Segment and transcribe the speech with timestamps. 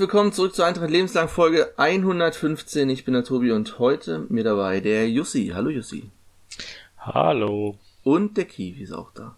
[0.00, 2.88] Willkommen zurück zur Eintracht Lebenslang Folge 115.
[2.88, 5.52] Ich bin der Tobi und heute mir dabei der Jussi.
[5.54, 6.10] Hallo Jussi.
[6.96, 7.76] Hallo.
[8.02, 9.36] Und der Kiwi ist auch da.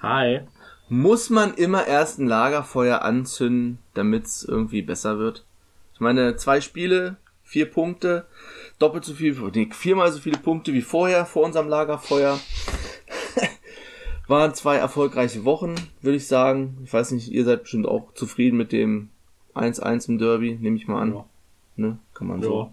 [0.00, 0.40] Hi.
[0.88, 5.44] Muss man immer erst ein Lagerfeuer anzünden, damit es irgendwie besser wird?
[5.92, 8.24] Ich meine, zwei Spiele, vier Punkte,
[8.78, 12.40] doppelt so viel, nee, viermal so viele Punkte wie vorher, vor unserem Lagerfeuer.
[14.28, 16.78] Waren zwei erfolgreiche Wochen, würde ich sagen.
[16.84, 19.10] Ich weiß nicht, ihr seid bestimmt auch zufrieden mit dem
[19.54, 21.14] 1-1 im Derby, nehme ich mal an.
[21.14, 21.24] Ja.
[21.76, 21.98] Ne?
[22.12, 22.46] Kann man ja.
[22.46, 22.72] so.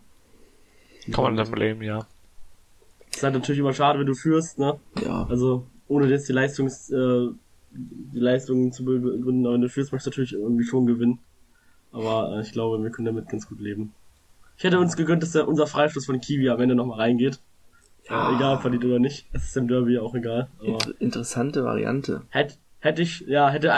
[1.11, 2.05] Kann man damit leben, ja.
[3.11, 4.79] Ist halt natürlich immer schade, wenn du führst, ne?
[5.03, 5.25] Ja.
[5.29, 7.27] Also, ohne jetzt die Leistungs, äh,
[7.71, 11.19] die Leistungen zu begründen, aber wenn du führst, möchtest du natürlich irgendwie schon gewinnen.
[11.91, 13.93] Aber äh, ich glaube, wir können damit ganz gut leben.
[14.57, 17.39] Ich hätte uns gegönnt, dass der, unser Freistoß von Kiwi am Ende nochmal reingeht.
[18.09, 18.31] Ja.
[18.31, 19.27] Äh, egal, verliert oder nicht.
[19.33, 20.49] Es ist im Derby auch egal.
[20.61, 22.21] Inter interessante Variante.
[22.29, 23.71] Hätte hätte ich, ja, hätte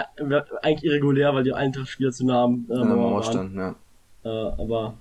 [0.63, 3.75] eigentlich irregulär, weil die Eintracht-Spieler zu nah am äh, ja, Mauer stand, ja.
[4.23, 4.95] Äh, aber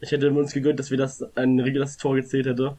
[0.00, 2.78] ich hätte uns gegönnt, dass wir das ein reguläres Tor gezählt hätte.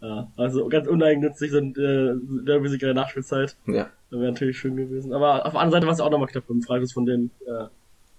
[0.00, 2.14] Äh, also ganz uneigennützig sind äh,
[2.46, 3.56] Derby-Sieg in der Nachspielzeit.
[3.66, 3.90] Ja.
[4.10, 5.12] Wäre natürlich schön gewesen.
[5.12, 7.66] Aber auf der anderen Seite war es auch nochmal knapp im Freistoß von den äh,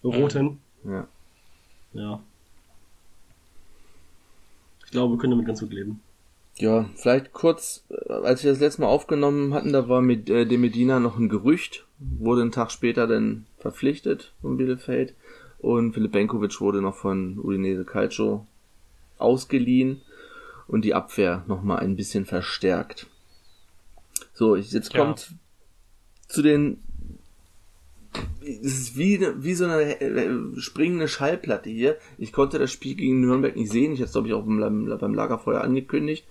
[0.06, 0.60] Roten.
[0.84, 1.08] Ja.
[1.94, 2.20] Ja.
[4.86, 6.02] Ich glaube, wir können damit ganz gut leben.
[6.58, 10.46] Ja, vielleicht kurz, äh, als wir das letzte Mal aufgenommen hatten, da war mit äh,
[10.46, 15.14] dem Medina noch ein Gerücht, wurde einen Tag später dann verpflichtet von Bielefeld
[15.60, 18.48] und Philipp Benkovic wurde noch von Udinese Calcio
[19.18, 20.02] ausgeliehen
[20.68, 23.08] und die Abwehr nochmal ein bisschen verstärkt.
[24.34, 25.36] So, jetzt kommt ja.
[26.28, 26.78] zu den
[28.42, 31.98] es ist wie, wie so eine äh, springende Schallplatte hier.
[32.18, 33.94] Ich konnte das Spiel gegen Nürnberg nicht sehen.
[33.94, 36.26] Ich hatte es, glaube ich, auch beim, beim Lagerfeuer angekündigt,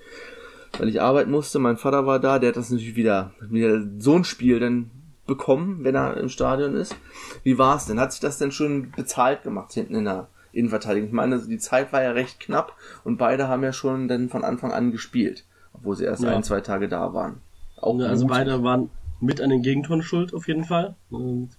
[0.78, 1.59] weil ich arbeiten musste.
[1.59, 4.91] Mein Vater war da, der hat das natürlich wieder, wieder so ein Spiel dann
[5.31, 6.97] bekommen, wenn er im Stadion ist.
[7.45, 8.01] Wie war es denn?
[8.01, 11.09] Hat sich das denn schon bezahlt gemacht hinten in der Innenverteidigung?
[11.09, 12.75] Ich meine, die Zeit war ja recht knapp
[13.05, 16.35] und beide haben ja schon dann von Anfang an gespielt, obwohl sie erst ja.
[16.35, 17.41] ein, zwei Tage da waren.
[17.77, 20.97] Auch ja, also beide waren mit an den Gegentoren schuld, auf jeden Fall.
[21.11, 21.51] Und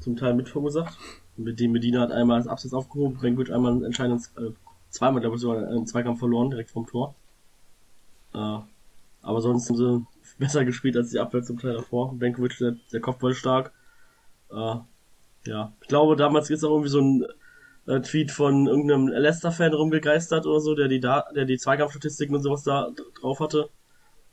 [0.00, 0.98] zum Teil mit verursacht.
[1.36, 4.50] Mit dem Medina hat einmal das Absatz aufgehoben, Benkovic einmal einen entscheidenden, äh,
[4.90, 7.14] zweimal, glaube ich, sogar einen Zweikampf verloren, direkt vom Tor.
[8.34, 8.58] Äh,
[9.22, 10.06] aber sonst haben sie
[10.38, 12.14] besser gespielt als die Abwehr zum Teil davor.
[12.14, 13.72] Benkovic, der, der Kopfball stark.
[14.50, 14.76] Äh,
[15.46, 17.26] ja, ich glaube, damals ist auch irgendwie so ein
[17.86, 22.42] äh, Tweet von irgendeinem Leicester-Fan rumgegeistert oder so, der die da, der die Zweikampfstatistiken und
[22.42, 22.90] sowas da
[23.20, 23.68] drauf hatte.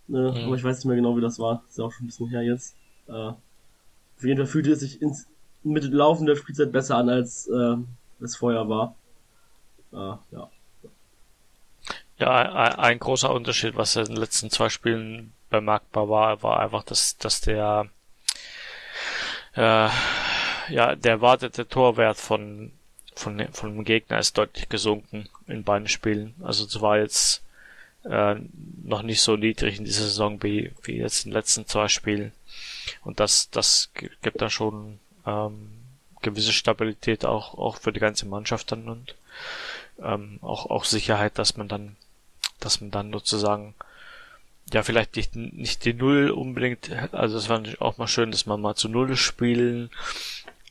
[0.09, 0.45] Äh, mhm.
[0.45, 1.63] Aber ich weiß nicht mehr genau, wie das war.
[1.67, 2.75] Ist ja auch schon ein bisschen her jetzt.
[3.07, 3.13] Äh,
[4.21, 5.27] auf jeden Fall fühlte es sich ins,
[5.63, 7.75] mit laufender Spielzeit besser an, als äh,
[8.21, 8.95] es vorher war.
[9.91, 10.49] Äh, ja.
[12.17, 16.83] Ja, ein, ein, großer Unterschied, was in den letzten zwei Spielen bemerkbar war, war einfach,
[16.83, 17.87] dass, dass der
[19.55, 19.89] äh,
[20.69, 22.71] ja, der erwartete Torwert von,
[23.15, 26.33] von, von dem Gegner ist deutlich gesunken in beiden Spielen.
[26.41, 27.43] Also es war jetzt
[28.03, 28.35] äh,
[28.83, 32.31] noch nicht so niedrig in dieser Saison wie, wie jetzt in den letzten zwei Spielen.
[33.03, 33.91] Und das, das
[34.21, 35.71] gibt dann schon ähm,
[36.21, 39.15] gewisse Stabilität auch, auch für die ganze Mannschaft dann und
[40.01, 41.95] ähm, auch, auch Sicherheit, dass man dann,
[42.59, 43.75] dass man dann sozusagen
[44.73, 48.45] ja, vielleicht nicht, nicht die Null unbedingt, also es war natürlich auch mal schön, dass
[48.45, 49.89] man mal zu Null spielen,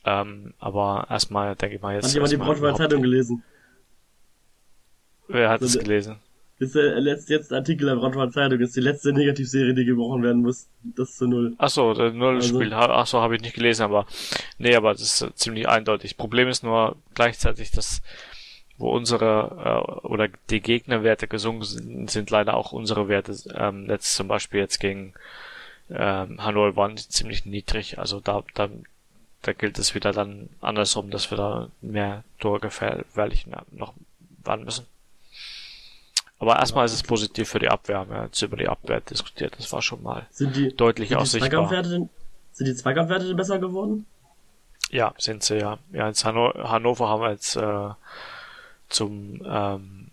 [0.05, 2.05] ähm, aber erstmal denke ich mal jetzt.
[2.05, 3.43] Hat jemand die Braunschweiger Zeitung gelesen?
[5.27, 6.17] Wer hat es gelesen?
[6.61, 10.43] ist der letzte jetzt Artikel der Braunschweiger Zeitung, ist die letzte Negativserie, die gebrochen werden
[10.43, 10.67] muss.
[10.83, 11.55] Das zu null.
[11.57, 12.71] Ach so, der Null-Spiel.
[12.71, 14.05] Also, Ach so, habe ich nicht gelesen, aber
[14.59, 16.17] nee, aber das ist ziemlich eindeutig.
[16.17, 18.03] Problem ist nur gleichzeitig, dass
[18.81, 23.35] wo unsere äh, oder die Gegnerwerte gesungen sind, sind leider auch unsere Werte.
[23.55, 25.13] Ähm, letzt zum Beispiel jetzt gegen
[25.89, 27.99] ähm, Hanoi waren ziemlich niedrig.
[27.99, 28.69] Also da, da,
[29.41, 33.93] da gilt es wieder dann andersrum, dass wir da mehr torgefährlich noch
[34.43, 34.85] waren müssen.
[36.39, 38.09] Aber erstmal ist es positiv für die Abwehr.
[38.09, 39.53] Wir haben jetzt über die Abwehr diskutiert.
[39.59, 41.83] Das war schon mal sind die, deutlich sind die aussichtbar.
[41.83, 42.09] Denn,
[42.51, 44.07] sind die Zweikampfwerte denn besser geworden?
[44.89, 45.77] Ja, sind sie ja.
[45.93, 47.89] Ja, in Hanno Hannover haben wir jetzt äh,
[48.91, 50.11] zum, ähm,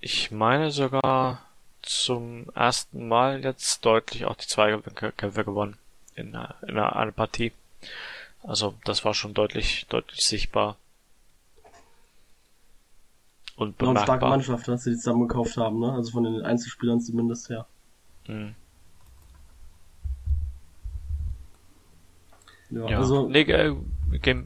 [0.00, 1.42] ich meine sogar
[1.82, 5.76] zum ersten Mal jetzt deutlich auch die Zweikämpfe gewonnen
[6.14, 7.52] in, in einer, Partie.
[8.42, 10.76] Also das war schon deutlich, deutlich sichtbar
[13.56, 13.94] und bemerkbar.
[13.94, 15.92] Noch eine starke Mannschaft, dass sie die zusammen gekauft haben, ne?
[15.92, 17.66] Also von den Einzelspielern zumindest her.
[18.26, 18.54] Hm.
[22.70, 23.28] Ja, ja, also.
[23.28, 23.74] Nee, äh,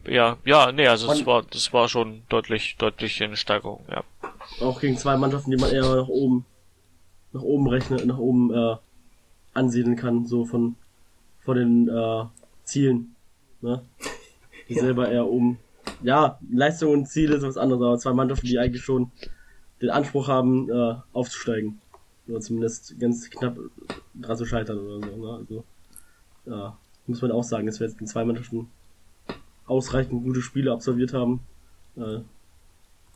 [0.07, 4.03] ja, ja, nee, also es war, das war schon deutlich, deutlich eine Steigerung, ja.
[4.59, 6.45] Auch gegen zwei Mannschaften, die man eher nach oben,
[7.33, 8.75] nach oben rechnet, nach oben, äh,
[9.53, 10.75] ansiedeln kann, so von,
[11.41, 12.25] von den, äh,
[12.63, 13.15] Zielen,
[13.61, 13.83] ne?
[14.69, 14.81] Die ja.
[14.81, 15.59] selber eher oben
[16.03, 19.11] ja, Leistung und Ziele ist was anderes, aber zwei Mannschaften, die eigentlich schon
[19.81, 21.79] den Anspruch haben, äh, aufzusteigen.
[22.27, 23.57] Oder zumindest ganz knapp
[24.15, 25.15] dran zu scheitern oder so.
[25.17, 25.33] Ne?
[25.33, 25.63] Also,
[26.45, 28.69] ja, muss man auch sagen, dass wir jetzt in zwei Mannschaften
[29.65, 31.41] ausreichend gute Spiele absolviert haben,
[31.95, 32.19] äh,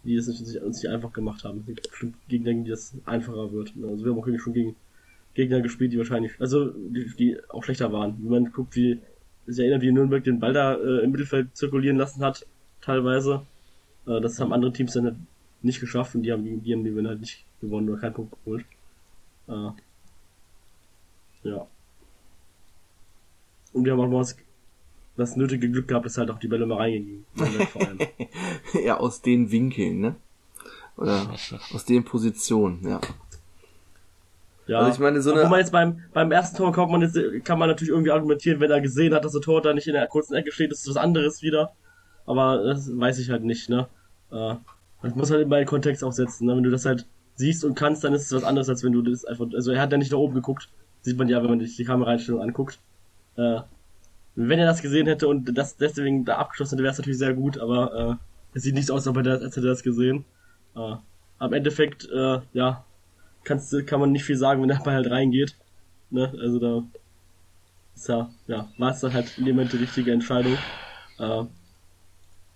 [0.04, 1.60] die es uns nicht einfach gemacht haben.
[1.62, 3.74] Es gibt bestimmt Gegner, die das einfacher wird.
[3.84, 4.76] Also wir haben auch schon gegen
[5.34, 8.18] Gegner gespielt, die wahrscheinlich, also die, die auch schlechter waren.
[8.20, 9.00] Wenn man guckt, wie
[9.48, 12.46] sich erinnert, wie Nürnberg den Ball da äh, im Mittelfeld zirkulieren lassen hat,
[12.82, 13.46] teilweise.
[14.08, 15.16] Äh, das haben andere Teams dann halt
[15.62, 18.66] nicht geschafft und die haben, die haben die halt nicht gewonnen oder keinen Punkt geholt.
[19.48, 19.70] Äh,
[21.50, 21.68] ja.
[23.74, 24.38] Und wir haben auch mal das,
[25.18, 27.26] das nötige Glück gehabt, dass halt auch die Bälle mal reingingen.
[28.84, 30.16] ja, aus den Winkeln, ne?
[30.98, 31.30] Oder
[31.74, 33.02] aus den Positionen, ja.
[34.68, 35.44] Ja, also ich meine, so eine.
[35.44, 38.60] Wo man jetzt beim, beim ersten Tor kommt man jetzt, kann man natürlich irgendwie argumentieren,
[38.60, 40.90] wenn er gesehen hat, dass der Tor da nicht in der kurzen Ecke steht, ist
[40.90, 41.74] was anderes wieder.
[42.26, 43.88] Aber das weiß ich halt nicht, ne?
[44.32, 44.56] Äh,
[45.04, 46.56] das muss halt immer in den Kontext auch setzen, ne?
[46.56, 49.04] Wenn du das halt siehst und kannst, dann ist es was anderes, als wenn du
[49.04, 50.70] das einfach, also er hat ja nicht da oben geguckt.
[51.02, 52.80] Sieht man ja, wenn man sich die Kameraeinstellung anguckt.
[53.36, 53.60] Äh,
[54.36, 57.34] wenn er das gesehen hätte und das deswegen da abgeschlossen hätte, wäre es natürlich sehr
[57.34, 58.20] gut, aber
[58.54, 60.26] äh, es sieht nicht so aus, als hätte er das gesehen.
[60.76, 60.96] Äh,
[61.40, 62.86] am Endeffekt, äh, ja,
[63.44, 65.56] kannst, kann man nicht viel sagen, wenn der Ball halt reingeht.
[66.10, 66.34] Ne?
[66.40, 66.84] Also da
[67.96, 70.58] ist ja, ja, war es dann halt in dem Moment die richtige Entscheidung.
[71.20, 71.44] Äh,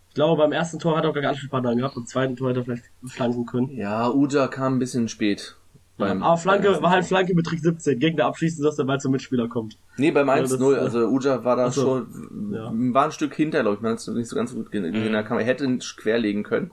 [0.10, 2.50] ich glaube, beim ersten Tor hat er auch gar keinen Anspielpartner gehabt, beim zweiten Tor
[2.50, 3.70] hätte er vielleicht flanken können.
[3.70, 5.56] Ja, Uja kam ein bisschen spät.
[6.00, 8.00] Beim, aber Flanke war halt Flanke mit Trick 17.
[8.00, 9.76] Gegner abschließen, dass der Ball zum Mitspieler kommt.
[9.98, 10.74] Nee, beim 1-0.
[10.74, 12.72] Ja, also Uja war da also, schon, ja.
[12.94, 13.82] war ein Stück hinter, glaube ich.
[13.82, 14.92] Man hat es nicht so ganz gut gesehen.
[14.92, 15.14] Mhm.
[15.14, 16.72] Er hätte querlegen können.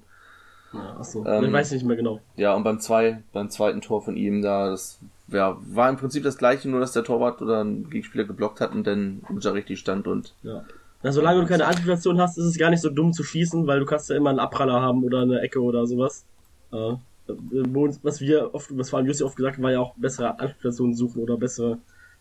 [0.72, 2.20] Ja, achso, ähm, ich weiß nicht mehr genau.
[2.36, 6.22] Ja, und beim, zwei, beim zweiten Tor von ihm da, das ja, war im Prinzip
[6.22, 9.80] das gleiche, nur dass der Torwart oder ein Gegenspieler geblockt hat und dann Uja richtig
[9.80, 10.34] stand und.
[10.44, 10.64] Ja.
[11.02, 13.80] Na, solange du keine Anspielstation hast, ist es gar nicht so dumm zu schießen, weil
[13.80, 16.24] du kannst ja immer einen Abpraller haben oder eine Ecke oder sowas.
[16.72, 16.94] Äh,
[17.28, 20.94] was wir oft, was vor allem Jussi oft gesagt haben, war ja auch bessere Anspielstationen
[20.94, 21.78] suchen oder bessere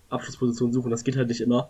[0.09, 0.91] Abschlusspositionen suchen.
[0.91, 1.69] Das geht halt nicht immer.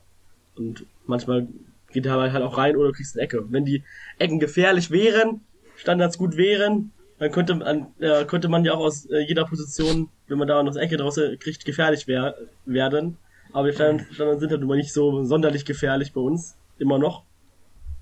[0.56, 1.48] Und manchmal
[1.92, 3.46] geht er halt auch rein oder du kriegst eine Ecke.
[3.52, 3.84] Wenn die
[4.20, 5.42] Ecken gefährlich wären,
[5.76, 10.10] Standards gut wären, dann könnte man, äh, könnte man ja auch aus äh, jeder Position,
[10.28, 12.36] wenn man da noch Ecke draus kriegt, gefährlich wär,
[12.66, 13.18] werden.
[13.54, 16.58] Aber die Standards, Standards sind halt immer nicht so sonderlich gefährlich bei uns.
[16.78, 17.24] Immer noch.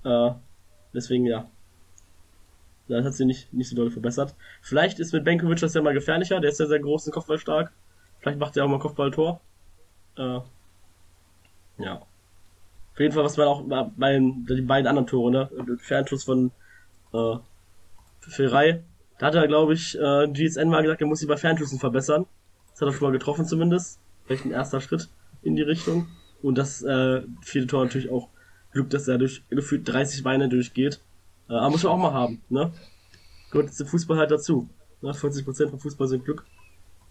[0.04, 0.30] Äh,
[0.92, 1.48] deswegen, ja.
[2.88, 4.34] Das hat sich nicht, nicht so doll verbessert.
[4.60, 6.40] Vielleicht ist mit Benkovic das ja mal gefährlicher.
[6.40, 9.40] Der ist ja sehr groß und Kopfball Vielleicht macht er auch mal Kopfballtor.
[10.16, 10.40] Äh,
[11.78, 11.94] ja.
[11.96, 13.62] Auf jeden Fall, was man auch
[13.96, 15.78] bei den, die beiden anderen Tore, ne?
[15.78, 16.52] Fernschuss von
[17.12, 17.36] äh,
[18.20, 18.82] Ferrei.
[19.18, 22.26] Da hat er, glaube ich, äh, GSN mal gesagt, er muss sich bei Fernschüssen verbessern.
[22.70, 23.98] Das hat er schon mal getroffen zumindest.
[24.26, 25.08] Vielleicht ein erster Schritt
[25.42, 26.08] in die Richtung.
[26.42, 28.28] Und das äh, viele Tor natürlich auch
[28.72, 31.00] Glück, dass er durch gefühlt 30 Beine durchgeht.
[31.48, 32.72] Äh, aber muss man auch mal haben, ne?
[33.50, 34.68] Gehört im Fußball halt dazu.
[35.00, 35.12] Ne?
[35.12, 36.44] 40% vom Fußball sind Glück.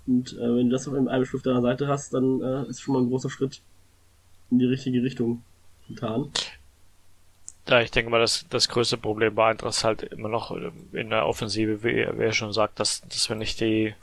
[0.06, 2.94] Und äh, wenn du das auf einem Stift deiner Seite hast, dann äh, ist schon
[2.94, 3.62] mal ein großer Schritt
[4.52, 5.44] in die richtige Richtung
[5.88, 6.30] getan.
[7.68, 10.52] Ja, ich denke mal, das, das größte Problem bei Eintracht ist halt immer noch
[10.92, 13.96] in der Offensive, wie, er schon sagt, dass, dass wir nicht die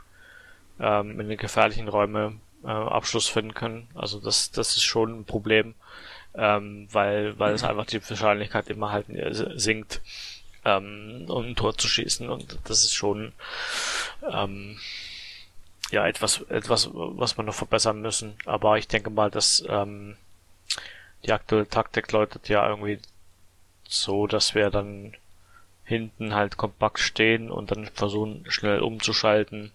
[0.79, 3.89] ähm, in den gefährlichen Räume äh, Abschluss finden können.
[3.95, 5.75] Also das, das ist schon ein Problem,
[6.35, 10.01] ähm, weil, weil es einfach die Wahrscheinlichkeit immer halt äh, sinkt,
[10.65, 12.29] ähm, um ein Tor zu schießen.
[12.29, 13.33] Und das ist schon
[14.31, 14.79] ähm,
[15.91, 18.37] ja etwas, etwas, was wir noch verbessern müssen.
[18.45, 20.17] Aber ich denke mal, dass ähm,
[21.25, 22.99] die aktuelle Taktik läutet ja irgendwie
[23.89, 25.17] so, dass wir dann
[25.85, 29.73] hinten halt kompakt stehen und dann versuchen schnell umzuschalten.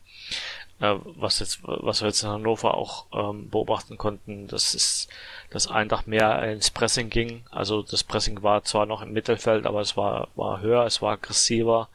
[0.79, 5.07] Was jetzt, was wir jetzt in Hannover auch ähm, beobachten konnten, das ist,
[5.49, 7.45] dass Eintracht mehr ins Pressing ging.
[7.49, 11.13] Also das Pressing war zwar noch im Mittelfeld, aber es war, war höher, es war
[11.13, 11.87] aggressiver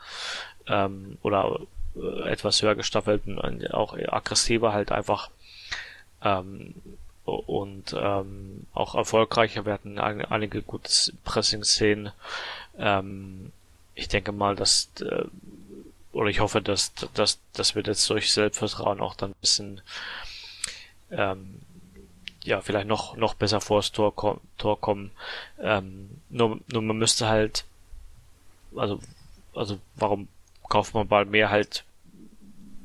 [0.67, 1.61] ähm, oder
[1.95, 5.29] äh, etwas höher gestaffelt und auch aggressiver halt einfach
[6.23, 6.75] ähm,
[7.25, 9.67] und ähm, auch erfolgreicher.
[9.67, 10.91] Wir hatten einige gute
[11.25, 12.13] Pressing-Szenen.
[12.79, 13.53] Ähm,
[13.95, 15.25] ich denke mal, dass äh,
[16.13, 19.81] oder ich hoffe, dass, dass, dass wir jetzt durch Selbstvertrauen auch dann ein bisschen
[21.11, 21.61] ähm,
[22.45, 25.11] ja, vielleicht noch, noch besser vor das Tor, Tor kommen.
[25.61, 27.65] Ähm, nur, nur man müsste halt,
[28.75, 29.01] also,
[29.55, 30.29] also warum
[30.69, 31.85] kauft man bald mehr halt,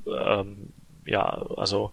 [0.08, 0.74] ähm,
[1.06, 1.24] ja,
[1.58, 1.92] also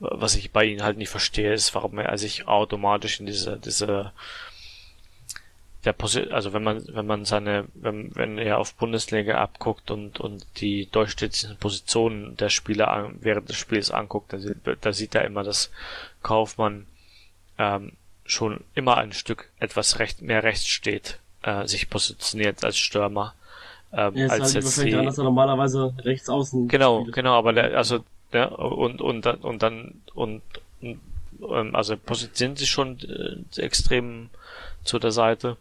[0.00, 4.12] was ich bei ihnen halt nicht verstehe, ist, warum er sich automatisch in diese, diese,
[5.84, 10.18] der Posi also wenn man, wenn man seine, wenn, wenn er auf Bundesliga abguckt und,
[10.18, 14.38] und die durchschnittlichen Positionen der Spieler an, während des Spiels anguckt, da,
[14.80, 15.70] da sieht er immer, dass
[16.22, 16.86] Kaufmann
[17.58, 17.92] ähm,
[18.24, 23.34] schon immer ein Stück etwas recht, mehr rechts steht äh, sich positioniert als Stürmer.
[23.92, 27.14] Ähm, ja, als halt jetzt die, daran, dass er normalerweise rechts außen Genau, spielt.
[27.14, 28.00] genau, aber der, also
[28.32, 30.42] der, und und dann und dann und,
[30.82, 31.00] und
[31.40, 34.28] ähm, also positioniert sich schon äh, extrem
[34.84, 35.56] zu der Seite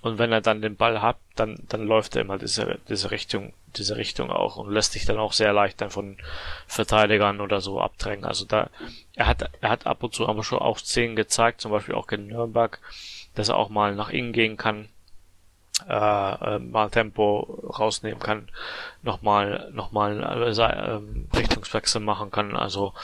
[0.00, 3.52] und wenn er dann den Ball hat, dann dann läuft er immer diese diese Richtung
[3.76, 6.16] diese Richtung auch und lässt sich dann auch sehr leicht dann von
[6.66, 8.24] Verteidigern oder so abdrängen.
[8.24, 8.70] Also da
[9.14, 12.06] er hat er hat ab und zu aber schon auch Szenen gezeigt, zum Beispiel auch
[12.06, 12.80] gegen Nürnberg,
[13.34, 14.88] dass er auch mal nach innen gehen kann
[15.86, 17.40] äh, äh, mal Tempo
[17.78, 18.48] rausnehmen kann,
[19.02, 21.00] nochmal nochmal äh, äh,
[21.36, 22.56] Richtungswechsel machen kann.
[22.56, 22.94] Also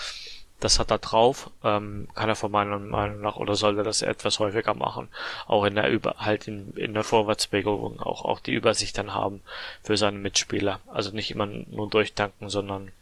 [0.65, 4.39] das hat er drauf, ähm, kann er von meiner Meinung nach oder sollte das etwas
[4.39, 5.09] häufiger machen,
[5.47, 9.43] auch in der Über halt in, in der Vorwärtsbewegung auch auch die Übersicht dann haben
[9.83, 10.81] für seine Mitspieler.
[10.87, 12.93] Also nicht immer nur durchtanken, sondern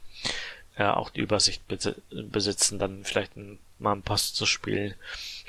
[0.76, 1.62] äh, auch die Übersicht
[2.10, 3.32] besitzen, dann vielleicht
[3.78, 4.94] mal einen Pass zu spielen.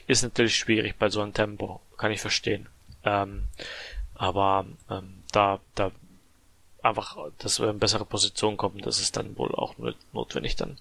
[0.05, 2.67] Ist natürlich schwierig bei so einem Tempo, kann ich verstehen.
[3.03, 3.45] Ähm,
[4.15, 5.91] aber ähm, da, da
[6.83, 9.75] einfach, dass wir in bessere Position kommen, das ist dann wohl auch
[10.11, 10.77] notwendig dann.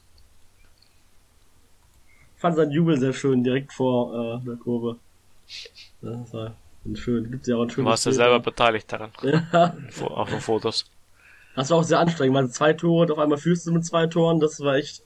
[2.43, 4.97] Ich fand seinen Jubel sehr schön, direkt vor äh, der Kurve.
[6.01, 6.57] Das war
[6.93, 7.31] schön.
[7.31, 9.13] Gibt's ja auch ein schönes Du warst ja selber beteiligt daran.
[9.23, 9.77] Ja.
[10.09, 10.91] Auf den Fotos.
[11.55, 14.09] Das war auch sehr anstrengend, weil zwei Tore und auf einmal führst du mit zwei
[14.09, 15.05] Toren, das war echt,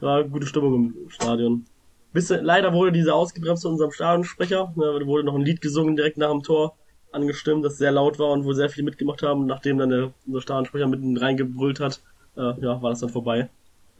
[0.00, 1.66] war gute Stimmung im Stadion.
[2.12, 5.94] Bis, leider wurde diese ausgebremst von unserem Stadionsprecher, ne, da wurde noch ein Lied gesungen
[5.94, 6.74] direkt nach dem Tor
[7.12, 9.46] angestimmt, das sehr laut war und wo sehr viele mitgemacht haben.
[9.46, 12.00] nachdem dann der, unser Stadionsprecher mitten reingebrüllt hat,
[12.36, 13.50] äh, ja, war das dann vorbei.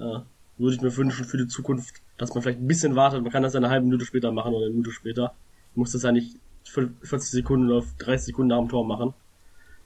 [0.01, 0.19] Äh,
[0.59, 3.23] würde ich mir wünschen für die Zukunft, dass man vielleicht ein bisschen wartet.
[3.23, 5.35] Man kann das ja eine halbe Minute später machen oder eine Minute später.
[5.75, 9.15] Man muss das ja nicht 40 Sekunden oder 30 Sekunden nach dem Tor machen.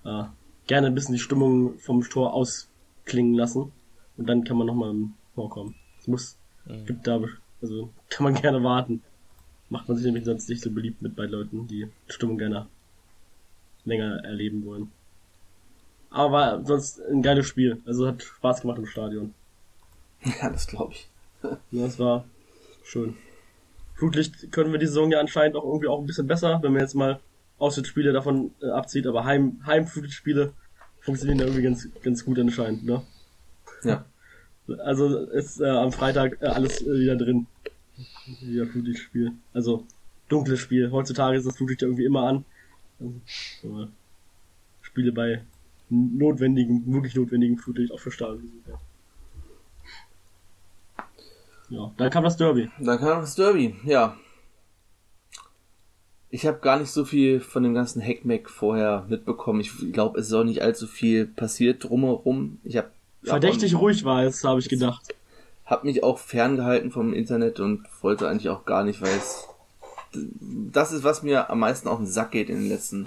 [0.05, 0.25] Äh,
[0.67, 3.73] gerne ein bisschen die Stimmung vom Tor ausklingen lassen.
[4.17, 5.75] Und dann kann man nochmal im Tor kommen.
[5.99, 6.87] Es muss, mhm.
[6.87, 7.21] gibt da,
[7.61, 9.03] also kann man gerne warten.
[9.69, 12.67] Macht man sich nämlich sonst nicht so beliebt mit bei Leuten, die Stimmung gerne
[13.85, 14.91] länger erleben wollen.
[16.11, 17.81] Aber sonst ein geiles Spiel.
[17.87, 19.35] Also hat Spaß gemacht im Stadion.
[20.41, 21.09] Ja, das glaube ich.
[21.43, 22.25] ja, das war
[22.85, 23.17] schön.
[23.95, 26.83] Flutlicht können wir die Saison ja anscheinend auch irgendwie auch ein bisschen besser, wenn man
[26.83, 27.21] jetzt mal
[27.59, 30.53] Auswärtsspiele davon äh, abzieht, aber Heim, Heimflutlichtspiele
[31.01, 33.03] funktionieren ja irgendwie ganz, ganz gut anscheinend, ne?
[33.83, 34.05] Ja.
[34.85, 37.49] Also ist äh, am Freitag äh, alles äh, wieder drin.
[38.41, 39.33] Wieder Flutlichtspiel.
[39.53, 39.85] Also
[40.29, 40.93] dunkles Spiel.
[40.93, 42.45] Heutzutage ist das Flutlicht ja irgendwie immer an.
[43.01, 43.89] Also,
[44.81, 45.43] Spiele bei
[45.89, 48.53] notwendigen, wirklich notwendigen Flutlicht auch für Stadion.
[48.69, 48.79] Ja,
[51.97, 52.71] dann kam das Derby.
[52.79, 54.17] Dann kam das Derby, ja.
[56.33, 59.61] Ich habe gar nicht so viel von dem ganzen Hackmack vorher mitbekommen.
[59.61, 62.59] Ich glaube, es ist auch nicht allzu viel passiert drumherum.
[62.63, 62.91] Ich habe
[63.23, 65.15] verdächtig ruhig war es, habe ich gedacht.
[65.67, 69.47] Hab mich auch ferngehalten vom Internet und wollte eigentlich auch gar nicht, weil es
[70.13, 73.07] das ist, was mir am meisten auf den Sack geht in den letzten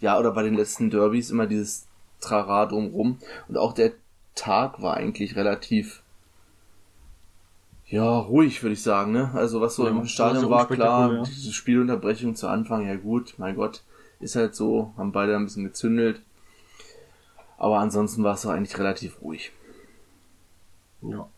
[0.00, 1.86] Jahr oder bei den letzten Derbys, immer dieses
[2.20, 3.18] Trara drumrum.
[3.48, 3.92] Und auch der
[4.34, 6.02] Tag war eigentlich relativ
[7.86, 9.30] ja, ruhig, würde ich sagen, ne?
[9.34, 11.22] Also was so ja, im Stadion war, klar, ja.
[11.22, 13.82] diese Spielunterbrechung zu Anfang, ja gut, mein Gott,
[14.20, 16.20] ist halt so, haben beide ein bisschen gezündelt.
[17.58, 19.52] Aber ansonsten war es doch eigentlich relativ ruhig.
[21.02, 21.28] Ja.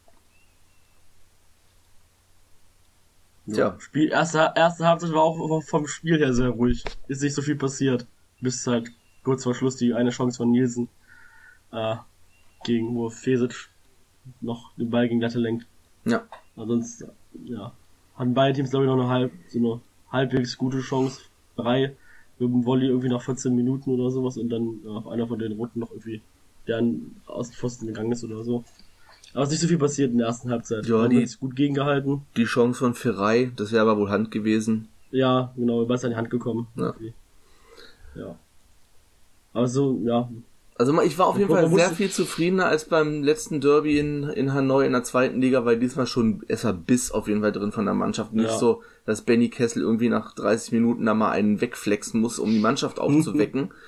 [3.47, 3.77] Ja.
[3.79, 6.85] Spiel, erste, erste Halbzeit war auch vom Spiel her sehr ruhig.
[7.07, 8.07] Ist nicht so viel passiert.
[8.41, 8.91] Bis halt
[9.23, 10.89] kurz vor Schluss die eine Chance von Nielsen
[11.73, 11.97] äh,
[12.65, 13.69] gegen wo Fesic
[14.41, 15.67] noch den Ball gegen Latte lenkt.
[16.07, 16.25] Ja.
[16.57, 17.11] Ansonsten,
[17.45, 17.73] ja,
[18.15, 21.21] hatten beide Teams glaube ich noch eine halb, so eine halbwegs gute Chance.
[21.57, 21.95] Drei
[22.39, 25.53] mit dem Volley irgendwie nach 14 Minuten oder sowas und dann äh, einer von den
[25.53, 26.21] Roten noch irgendwie,
[26.67, 26.83] der
[27.27, 28.65] aus dem Pfosten gegangen ist oder so.
[29.33, 30.87] Aber es ist nicht so viel passiert in der ersten Halbzeit.
[30.87, 32.23] Ja, die ist gut gegengehalten.
[32.37, 34.89] Die Chance von Ferrei, das wäre aber wohl Hand gewesen.
[35.11, 36.67] Ja, genau, ist an die Hand gekommen.
[36.77, 36.95] Ja.
[38.15, 38.39] ja.
[39.53, 40.29] Aber so, ja.
[40.79, 44.53] Also ich war auf jeden Fall sehr viel zufriedener als beim letzten Derby in, in
[44.53, 47.73] Hanoi in der zweiten Liga, weil diesmal schon es war Biss auf jeden Fall drin
[47.73, 48.35] von der Mannschaft.
[48.35, 48.59] Nicht ja.
[48.59, 52.61] so, dass Benny Kessel irgendwie nach 30 Minuten da mal einen wegflexen muss, um die
[52.61, 53.71] Mannschaft aufzuwecken.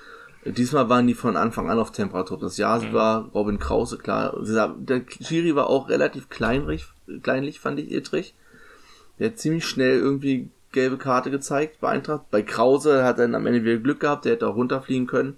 [0.47, 2.38] Diesmal waren die von Anfang an auf Temperatur.
[2.38, 2.92] Das Jahr mhm.
[2.92, 4.35] war Robin Krause, klar.
[4.40, 6.87] Der Schiri war auch relativ kleinlich,
[7.23, 8.35] kleinlich fand ich Ittrich.
[9.18, 12.30] Der hat ziemlich schnell irgendwie gelbe Karte gezeigt bei Eintracht.
[12.30, 15.37] Bei Krause hat er dann am Ende wieder Glück gehabt, der hätte auch runterfliegen können.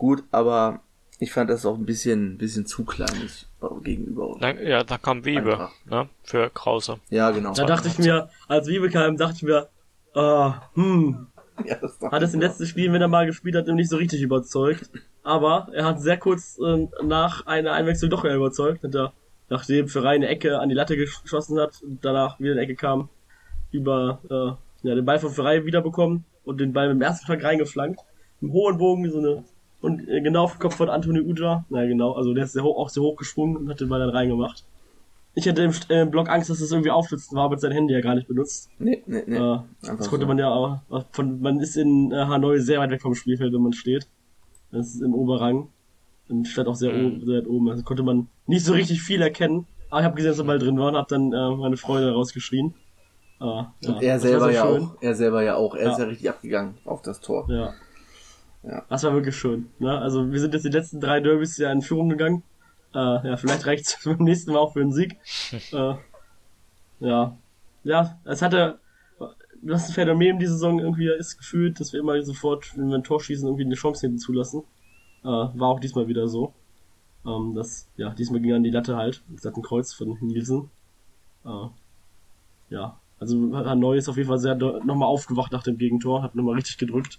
[0.00, 0.80] Gut, aber
[1.18, 3.46] ich fand das auch ein bisschen, bisschen zu kleinlich
[3.82, 4.34] gegenüber.
[4.64, 7.00] Ja, da kam Wiebe, ne, für Krause.
[7.10, 7.52] Ja, genau.
[7.52, 9.68] Da dachte ich mir, als Wiebe kam, dachte ich mir,
[10.14, 11.26] äh, hm,
[11.66, 11.76] ja,
[12.10, 14.88] hat es im letzten Spiel, wenn er mal gespielt hat, nicht so richtig überzeugt.
[15.22, 18.82] Aber er hat sehr kurz äh, nach einer Einwechslung doch überzeugt.
[18.82, 19.12] Hat er,
[19.50, 23.10] nachdem für eine Ecke an die Latte geschossen hat und danach wieder eine Ecke kam,
[23.70, 27.44] über äh, ja, den Ball von Ferrei wiederbekommen und den Ball mit dem ersten Schlag
[27.44, 28.00] reingeflankt.
[28.40, 29.44] einen hohen Bogen, so eine,
[29.80, 31.64] und äh, genau auf den Kopf von Anthony Uja.
[31.68, 34.00] Na genau, also der ist sehr hoch, auch sehr hoch gesprungen und hat den Ball
[34.00, 34.64] dann reingemacht.
[35.34, 38.00] Ich hatte im äh, Blog Angst, dass das irgendwie aufschlitzen war, aber sein Handy ja
[38.00, 38.68] gar nicht benutzt.
[38.78, 39.36] Nee, nee, nee.
[39.36, 40.28] Äh, das konnte so.
[40.28, 40.80] man ja auch,
[41.12, 44.08] von, man ist in äh, Hanoi sehr weit weg vom Spielfeld, wenn man steht.
[44.72, 45.68] Das ist im Oberrang.
[46.28, 47.06] Und statt auch sehr, mhm.
[47.06, 47.70] oben, sehr weit oben.
[47.70, 49.66] Also konnte man nicht so richtig viel erkennen.
[49.88, 52.12] Aber ich habe gesehen, dass er Ball drin war und habe dann äh, meine Freude
[52.12, 52.74] rausgeschrien.
[53.40, 54.96] Ah, ja, und er selber so ja auch.
[55.00, 55.74] Er selber ja auch.
[55.74, 55.92] Er ja.
[55.92, 57.46] ist ja richtig abgegangen auf das Tor.
[57.48, 57.72] Ja.
[58.62, 58.84] Ja.
[58.88, 59.70] Das war wirklich schön.
[59.78, 59.96] Ne?
[59.98, 62.42] Also wir sind jetzt die letzten drei Derbys ja in Führung gegangen.
[62.94, 65.16] Äh, ja, vielleicht reicht es beim nächsten Mal auch für einen Sieg.
[65.72, 65.94] äh,
[67.00, 67.36] ja.
[67.82, 68.78] Ja, es hatte,
[69.62, 72.96] das ist ein Phänomen die Saison irgendwie ist gefühlt, dass wir immer sofort, wenn wir
[72.96, 74.64] ein Tor schießen, irgendwie eine Chance hinten zulassen.
[75.22, 76.52] Äh, war auch diesmal wieder so.
[77.26, 79.22] Ähm, das, ja, diesmal ging an die Latte halt.
[79.28, 80.70] Das hat ein Kreuz von Nielsen.
[81.44, 81.68] Äh,
[82.70, 86.54] ja, also Hanoi ist auf jeden Fall sehr nochmal aufgewacht nach dem Gegentor, hat nochmal
[86.54, 87.18] richtig gedrückt.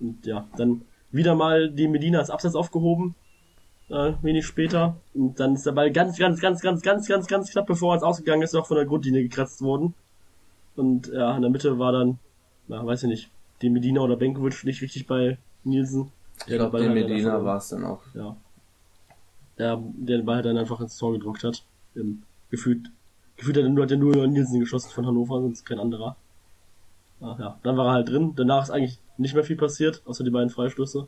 [0.00, 3.14] Und ja, dann wieder mal die Medina als Absatz aufgehoben
[3.90, 4.96] äh, wenig später.
[5.14, 7.98] Und dann ist der Ball ganz, ganz, ganz, ganz, ganz, ganz, ganz knapp, bevor er
[7.98, 9.94] es ausgegangen ist, noch von der Grundlinie gekratzt worden.
[10.76, 12.18] Und ja, in der Mitte war dann,
[12.68, 13.30] na, weiß ich nicht,
[13.60, 16.10] die Medina oder Benkovic nicht richtig bei Nielsen.
[16.46, 18.00] Ich glaube, der Medina war es dann auch.
[18.14, 18.36] Ja.
[19.58, 21.62] Der, der den Ball dann einfach ins Tor gedrückt hat.
[21.94, 22.90] Im, gefühlt,
[23.36, 26.16] gefühlt hat er nur, hat er nur Nielsen geschossen von Hannover, sonst kein anderer.
[27.22, 28.32] Ach, ja, dann war er halt drin.
[28.36, 31.06] Danach ist eigentlich nicht mehr viel passiert, außer die beiden Freistöße.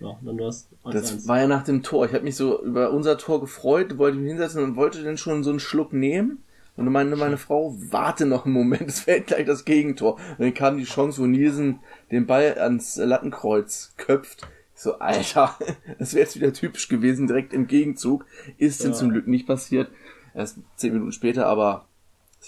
[0.00, 2.06] Ja, dann war's das war ja nach dem Tor.
[2.06, 5.44] Ich habe mich so über unser Tor gefreut, wollte mich hinsetzen und wollte dann schon
[5.44, 6.42] so einen Schluck nehmen.
[6.76, 10.14] Und meine, meine Frau, warte noch einen Moment, es fällt gleich das Gegentor.
[10.14, 14.46] Und dann kam die Chance, wo Nielsen den Ball ans Lattenkreuz köpft.
[14.74, 15.56] Ich so, Alter,
[15.98, 18.26] das wäre jetzt wieder typisch gewesen, direkt im Gegenzug.
[18.58, 18.86] Ist ja.
[18.86, 19.90] denn zum Glück nicht passiert.
[20.34, 21.86] Erst zehn Minuten später, aber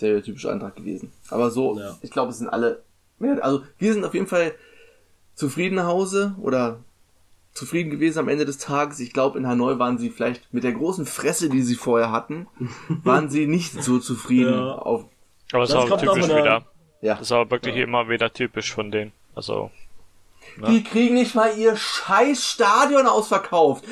[0.03, 1.13] ist typische Antrag gewesen.
[1.31, 1.97] Aber so, ja.
[2.03, 2.83] ich glaube, es sind alle,
[3.41, 4.53] also wir sind auf jeden Fall
[5.35, 6.81] zufrieden nach Hause oder
[7.53, 9.01] zufrieden gewesen am Ende des Tages.
[9.01, 12.47] Ich glaube, in Hanoi waren sie vielleicht mit der großen Fresse, die sie vorher hatten,
[13.05, 14.55] waren sie nicht so zufrieden.
[14.55, 14.75] Ja.
[14.77, 15.07] Auf
[15.53, 16.65] aber es war typisch wieder.
[17.01, 17.15] Ja.
[17.17, 17.85] Das war wirklich ja.
[17.85, 19.13] immer wieder typisch von denen.
[19.35, 19.71] Also.
[20.57, 20.69] Ne?
[20.71, 23.85] Die kriegen nicht mal ihr scheiß Stadion ausverkauft.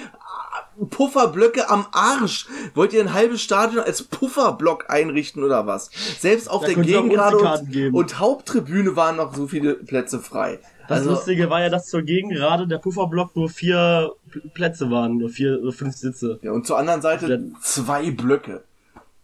[0.90, 2.46] Pufferblöcke am Arsch.
[2.74, 5.90] Wollt ihr ein halbes Stadion als Pufferblock einrichten oder was?
[6.18, 10.58] Selbst auf da der Gegengrade und, und Haupttribüne waren noch so viele Plätze frei.
[10.88, 14.12] Das also, Lustige war ja, dass zur Gegengrade der Pufferblock nur vier
[14.52, 16.38] Plätze waren, nur vier oder fünf Sitze.
[16.42, 18.64] Ja, und zur anderen Seite der, zwei Blöcke.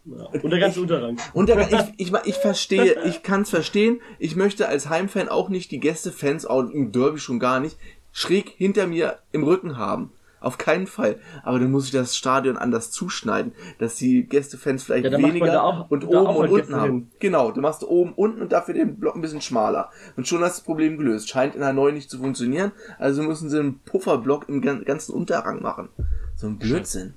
[0.05, 1.17] Ja, und der ganze Unterrang.
[1.33, 4.01] Und der, ich, ich, ich verstehe, ich kann es verstehen.
[4.17, 7.77] Ich möchte als Heimfan auch nicht die Gästefans, auch im Derby schon gar nicht,
[8.11, 10.11] schräg hinter mir im Rücken haben.
[10.41, 11.17] Auf keinen Fall.
[11.43, 15.89] Aber dann muss ich das Stadion anders zuschneiden, dass die Gästefans vielleicht ja, weniger auch,
[15.89, 16.91] und oben und unten haben.
[16.91, 17.11] Hin.
[17.19, 19.91] Genau, du machst oben, unten und dafür den Block ein bisschen schmaler.
[20.17, 21.29] Und schon hast du das Problem gelöst.
[21.29, 25.89] Scheint in Hanoi nicht zu funktionieren, also müssen sie einen Pufferblock im ganzen Unterrang machen.
[26.35, 27.13] So ein Blödsinn.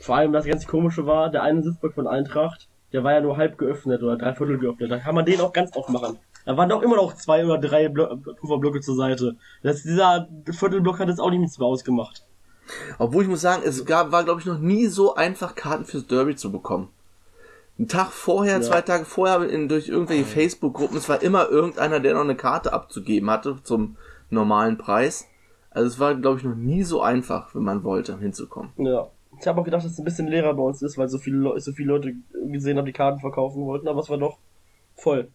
[0.00, 3.36] Vor allem das ganz komische war, der eine Sitzblock von Eintracht, der war ja nur
[3.36, 4.90] halb geöffnet oder dreiviertel geöffnet.
[4.90, 6.18] Da kann man den auch ganz aufmachen.
[6.48, 9.36] Da waren doch immer noch zwei oder drei Blo Pufferblöcke zur Seite.
[9.62, 12.24] Das, dieser Viertelblock hat jetzt auch nichts mehr ausgemacht.
[12.98, 16.06] Obwohl ich muss sagen, es gab, war glaube ich noch nie so einfach Karten fürs
[16.06, 16.88] Derby zu bekommen.
[17.78, 18.60] Ein Tag vorher, ja.
[18.62, 22.72] zwei Tage vorher in, durch irgendwelche Facebook-Gruppen, es war immer irgendeiner, der noch eine Karte
[22.72, 23.98] abzugeben hatte zum
[24.30, 25.26] normalen Preis.
[25.68, 28.70] Also es war, glaube ich, noch nie so einfach, wenn man wollte, hinzukommen.
[28.78, 29.10] Ja.
[29.38, 31.60] Ich habe auch gedacht, dass es ein bisschen leerer bei uns ist, weil so viele,
[31.60, 32.14] so viele Leute
[32.46, 34.38] gesehen haben, die Karten verkaufen wollten, aber es war doch
[34.94, 35.28] voll.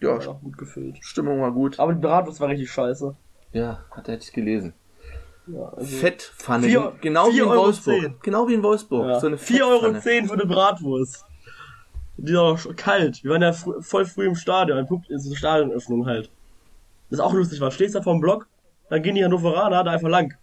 [0.00, 0.98] Ja, ja gut gefüllt.
[1.00, 1.78] Stimmung war gut.
[1.78, 3.14] Aber die Bratwurst war richtig scheiße.
[3.52, 4.74] Ja, hat hätte ich gelesen.
[5.46, 8.00] Ja, also Fettpfanne, vier, genau, vier wie in Wolfsburg.
[8.00, 8.14] 10.
[8.22, 9.06] genau wie in Wolfsburg.
[9.06, 9.20] Ja.
[9.20, 11.24] So eine 4,10 Euro für eine Bratwurst.
[12.18, 13.22] Die ist auch kalt.
[13.24, 16.30] Wir waren ja fr voll früh im Stadion, in so Stadionöffnung halt.
[17.08, 17.70] Das ist auch lustig war.
[17.70, 18.46] Stehst da vorm Block,
[18.90, 20.34] dann gehen die Hannoveraner da einfach lang.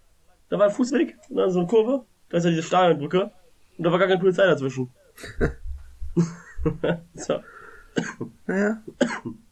[0.48, 3.30] Da war ein Fußweg, und dann so eine Kurve, da ist ja diese Stadionbrücke,
[3.78, 4.90] und da war gar keine Polizei dazwischen.
[7.14, 7.40] so.
[8.46, 8.82] Naja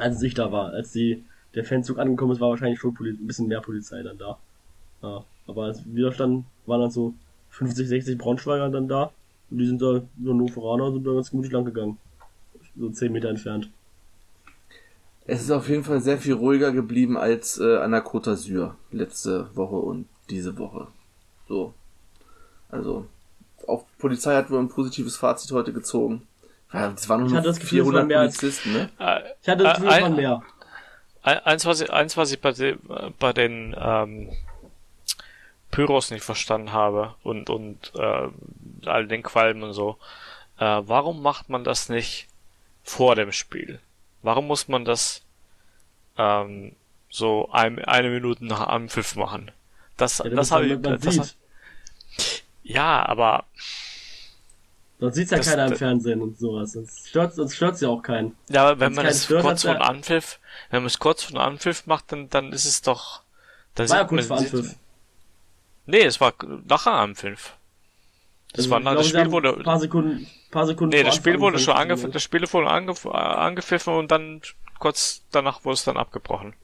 [0.00, 0.72] als ich da war.
[0.72, 4.38] Als die, der Fanzug angekommen ist, war wahrscheinlich schon ein bisschen mehr Polizei dann da.
[5.02, 5.82] Ja, aber als
[6.14, 7.14] standen, waren dann so
[7.50, 9.10] 50, 60 Braunschweiger dann da.
[9.50, 11.98] Und die sind da, so Hannoveraner, sind da ganz gemütlich lang gegangen.
[12.76, 13.70] So 10 Meter entfernt.
[15.24, 18.74] Es ist auf jeden Fall sehr viel ruhiger geblieben als äh, an der Côte d'Azur
[18.92, 20.86] letzte Woche und diese Woche.
[21.48, 21.74] So.
[22.68, 23.06] Also,
[23.66, 26.22] auch Polizei hat wohl ein positives Fazit heute gezogen.
[26.72, 28.90] Ja, das waren nur 400 Polizisten, ne?
[28.98, 30.42] Äh, ich hatte das Gefühl, es waren mehr.
[31.22, 32.78] Eins, was ich, eins, was ich bei, den,
[33.18, 34.30] bei den ähm,
[35.72, 38.28] Pyros nicht verstanden habe und, und äh,
[38.84, 39.98] all den Qualmen und so,
[40.58, 42.28] äh, warum macht man das nicht
[42.84, 43.80] vor dem Spiel?
[44.22, 45.22] Warum muss man das
[46.16, 46.76] ähm,
[47.10, 49.50] so ein, eine Minute nach Anpfiff machen.
[49.96, 51.36] Das, Ja, das habe ich, das, sieht.
[52.62, 53.44] ja, aber
[54.98, 56.72] Sonst sieht's ja Das- keiner im das- Fernsehen und sowas.
[56.72, 58.34] Sonst stört, sonst stört's ja auch keinen.
[58.48, 60.38] Ja, aber wenn Wenn's man es stört, kurz vor Anpfiff,
[60.70, 63.22] wenn man es kurz vor Anpfiff macht, dann, dann ist es doch,
[63.74, 64.66] da War ja kurz vor Anpfiff.
[64.68, 64.76] sieht,
[65.84, 66.32] nee, es war
[66.66, 67.52] nachher Anpfiff.
[68.52, 71.40] Das Also, war nach, das Spiel wurde, ein paar Sekunden, paar Sekunden nee, das Spiel
[71.40, 72.66] wurde schon angepfiffen, das Spiel wurde
[73.04, 74.40] äh, angepfiffen und dann
[74.78, 76.54] kurz danach wurde es dann abgebrochen.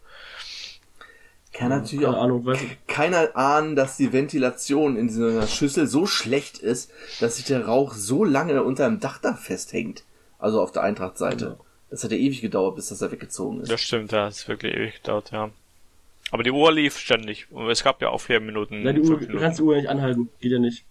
[1.53, 2.87] Kann natürlich Keine auch Ahnung, weiß ich.
[2.87, 7.93] keiner ahnen, dass die Ventilation in dieser Schüssel so schlecht ist, dass sich der Rauch
[7.93, 10.05] so lange unter dem Dach da festhängt.
[10.39, 11.45] Also auf der Eintrachtseite.
[11.59, 11.65] Ja.
[11.91, 13.71] Das hat ja ewig gedauert, bis das da weggezogen ist.
[13.71, 15.51] Das stimmt, ja, das ist wirklich ewig gedauert, ja.
[16.31, 17.47] Aber die Uhr lief ständig.
[17.53, 18.83] Und es gab ja auch vier Minuten.
[18.83, 19.39] Nein, die Uhr, Minuten.
[19.39, 20.31] kannst die Uhr nicht anhalten.
[20.41, 20.85] Geht ja nicht.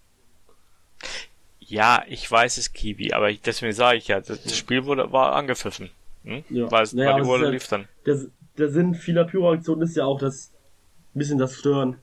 [1.58, 5.10] Ja, ich weiß es, Kiwi, aber ich, deswegen sage ich ja, das, das Spiel wurde,
[5.10, 5.90] war angepfiffen.
[6.24, 6.44] Hm?
[6.50, 6.70] Ja.
[6.70, 7.88] Weil, Naja, weil die Uhr lief dann.
[8.06, 8.20] Der,
[8.58, 10.51] der Sinn vieler Pyroaktionen ist ja auch das,
[11.14, 11.96] ein bisschen das Stören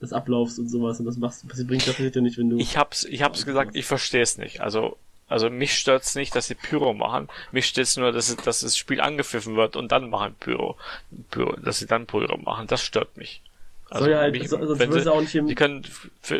[0.00, 0.98] des Ablaufs und sowas.
[1.00, 2.58] Und das machst, das bringt das ja nicht, wenn du.
[2.58, 4.60] Ich hab's, ich hab's gesagt, ich verstehe es nicht.
[4.60, 4.96] Also,
[5.28, 7.28] also mich stört's nicht, dass sie Pyro machen.
[7.52, 10.76] Mich stört's nur, dass, dass das Spiel angepfiffen wird und dann machen Pyro,
[11.30, 12.66] Pyro, dass sie dann Pyro machen.
[12.66, 13.40] Das stört mich.
[13.94, 15.54] Also, Soll ja halt, mich- so- sonst wenn würdest sie, du auch nicht im, die
[15.54, 15.82] können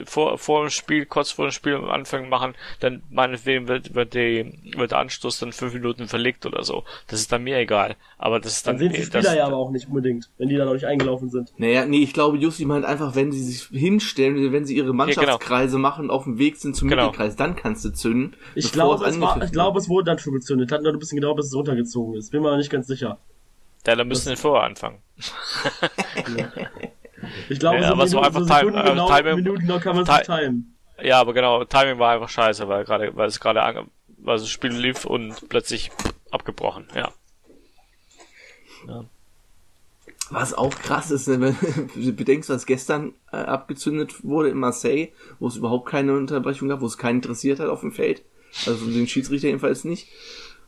[0.07, 4.15] vor, vor dem Spiel, kurz vor dem Spiel am Anfang machen, dann meinetwegen wird, wird,
[4.15, 6.85] die, wird der Anstoß dann fünf Minuten verlegt oder so.
[7.09, 7.97] Das ist dann mir egal.
[8.17, 10.31] Aber das ist dann dann, sehen die eh- Spieler das, ja aber auch nicht unbedingt,
[10.39, 11.53] wenn die da noch nicht eingelaufen sind.
[11.59, 15.77] Naja, nee, ich glaube, Jussi meint einfach, wenn sie sich hinstellen, wenn sie ihre Mannschaftskreise
[15.77, 17.09] machen und auf dem Weg sind zum Genau.
[17.09, 18.35] Mittelkreis, dann kannst du zünden.
[18.55, 20.73] Ich glaube, es war, angepfiffen ich glaube, es wurde dann schon gezündet.
[20.73, 22.31] Hat nur ein bisschen gedauert, bis es runtergezogen ist.
[22.31, 23.19] Bin mir aber nicht ganz sicher.
[23.87, 25.03] ja, dann müssen sie vorher anfangen.
[27.49, 29.37] Ich glaube, Ja, so, aber es war Minuten, so einfach Time- Sekunden äh, genau, Timing-
[29.37, 30.77] Minuten genau kann man sich timen.
[31.03, 33.87] Ja, aber genau, Timing war einfach scheiße, weil gerade, weil es gerade ange,
[34.19, 35.91] weil das Spiel lief und plötzlich
[36.31, 37.13] abgebrochen, ja.
[40.31, 41.57] Was auch krass ist, ne, wenn
[41.95, 46.81] du bedenkst, was gestern äh, abgezündet wurde in Marseille, wo es überhaupt keine Unterbrechung gab,
[46.81, 48.23] wo es keinen interessiert hat auf dem Feld.
[48.67, 50.09] Also den Schiedsrichter jedenfalls nicht.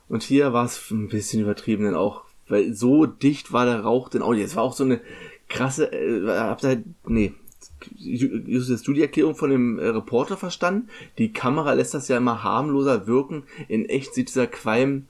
[0.07, 4.09] Und hier war es ein bisschen übertrieben dann auch, weil so dicht war der Rauch
[4.09, 4.33] denn auch.
[4.33, 5.01] Es war auch so eine
[5.47, 7.33] krasse, äh, habt ihr nee,
[7.81, 10.89] hast du die Erklärung von dem äh, Reporter verstanden?
[11.17, 13.43] Die Kamera lässt das ja immer harmloser wirken.
[13.67, 15.07] In echt sieht dieser Qualm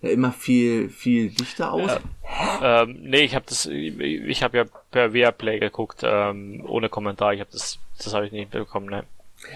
[0.00, 1.90] ja immer viel, viel dichter aus.
[2.60, 2.82] Ja.
[2.82, 7.34] Ähm, nee, ich habe das, ich, ich habe ja per Viaplay geguckt, ähm, ohne Kommentar.
[7.34, 9.04] Ich habe das, das habe ich nicht bekommen, ne.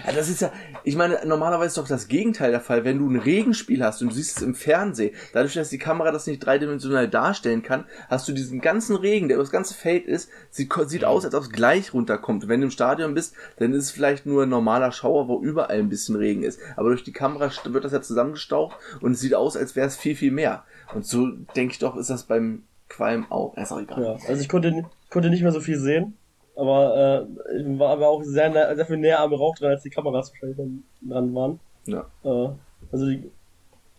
[0.05, 0.51] Ja, das ist ja,
[0.83, 4.09] ich meine, normalerweise ist doch das Gegenteil der Fall, wenn du ein Regenspiel hast und
[4.09, 8.27] du siehst es im Fernsehen, dadurch, dass die Kamera das nicht dreidimensional darstellen kann, hast
[8.27, 11.43] du diesen ganzen Regen, der über das ganze Feld ist, sieht, sieht aus, als ob
[11.43, 12.43] es gleich runterkommt.
[12.43, 15.41] Und wenn du im Stadion bist, dann ist es vielleicht nur ein normaler Schauer, wo
[15.41, 16.59] überall ein bisschen Regen ist.
[16.75, 19.95] Aber durch die Kamera wird das ja zusammengestaucht und es sieht aus, als wäre es
[19.95, 20.63] viel, viel mehr.
[20.93, 23.55] Und so denke ich doch, ist das beim Qualm auch.
[23.57, 24.03] Ist auch egal.
[24.03, 26.15] Ja, also ich konnte, konnte nicht mehr so viel sehen,
[26.55, 29.89] aber äh, ich war aber auch sehr, sehr viel näher am Rauch dran, als die
[29.89, 30.57] Kameras wahrscheinlich
[31.01, 31.59] dran waren.
[31.85, 32.05] Ja.
[32.23, 32.49] Äh,
[32.91, 33.31] also die,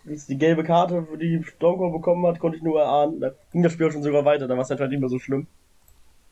[0.05, 3.21] die gelbe Karte, die Stonko bekommen hat, konnte ich nur erahnen.
[3.21, 5.19] Da ging das Spiel auch schon sogar weiter, da war es anscheinend nicht mehr so
[5.19, 5.47] schlimm.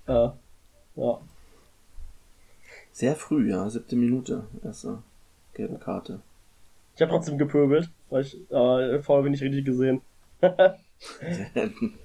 [0.06, 0.28] Äh,
[0.96, 1.18] ja.
[2.92, 5.02] Sehr früh, ja, siebte Minute, erste
[5.54, 6.20] gelbe Karte.
[6.94, 10.02] Ich habe trotzdem gepöbelt, weil ich äh, die Folge nicht richtig gesehen.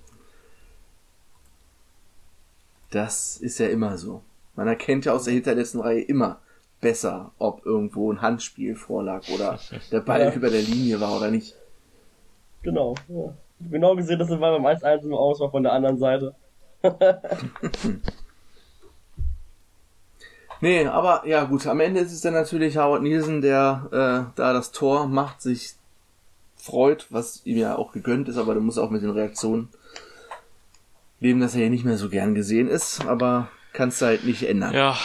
[2.90, 4.22] Das ist ja immer so.
[4.56, 6.40] Man erkennt ja aus der hinterletzten Reihe immer
[6.82, 9.60] besser, ob irgendwo ein Handspiel vorlag oder
[9.92, 10.34] der Ball Ja.
[10.34, 11.56] über der Linie war oder nicht.
[12.64, 12.96] Genau.
[13.08, 13.34] Ja.
[13.60, 16.36] Genau gesehen, dass es beim 1-1 im Aus war von der anderen Seite.
[20.60, 24.54] Nee, aber ja gut, am Ende ist es dann natürlich Howard Nielsen, der äh, da
[24.54, 25.74] das Tor macht, sich
[26.56, 29.70] freut, was ihm ja auch gegönnt ist, aber du musst auch mit den Reaktionen
[31.20, 34.44] leben, dass er hier nicht mehr so gern gesehen ist, aber kannst du halt nicht
[34.44, 34.74] ändern.
[34.74, 34.98] Ja,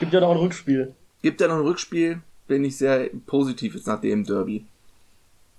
[0.00, 0.94] Gibt ja noch ein Rückspiel.
[1.22, 4.66] Gibt ja noch ein Rückspiel, bin ich sehr positiv jetzt nach dem Derby.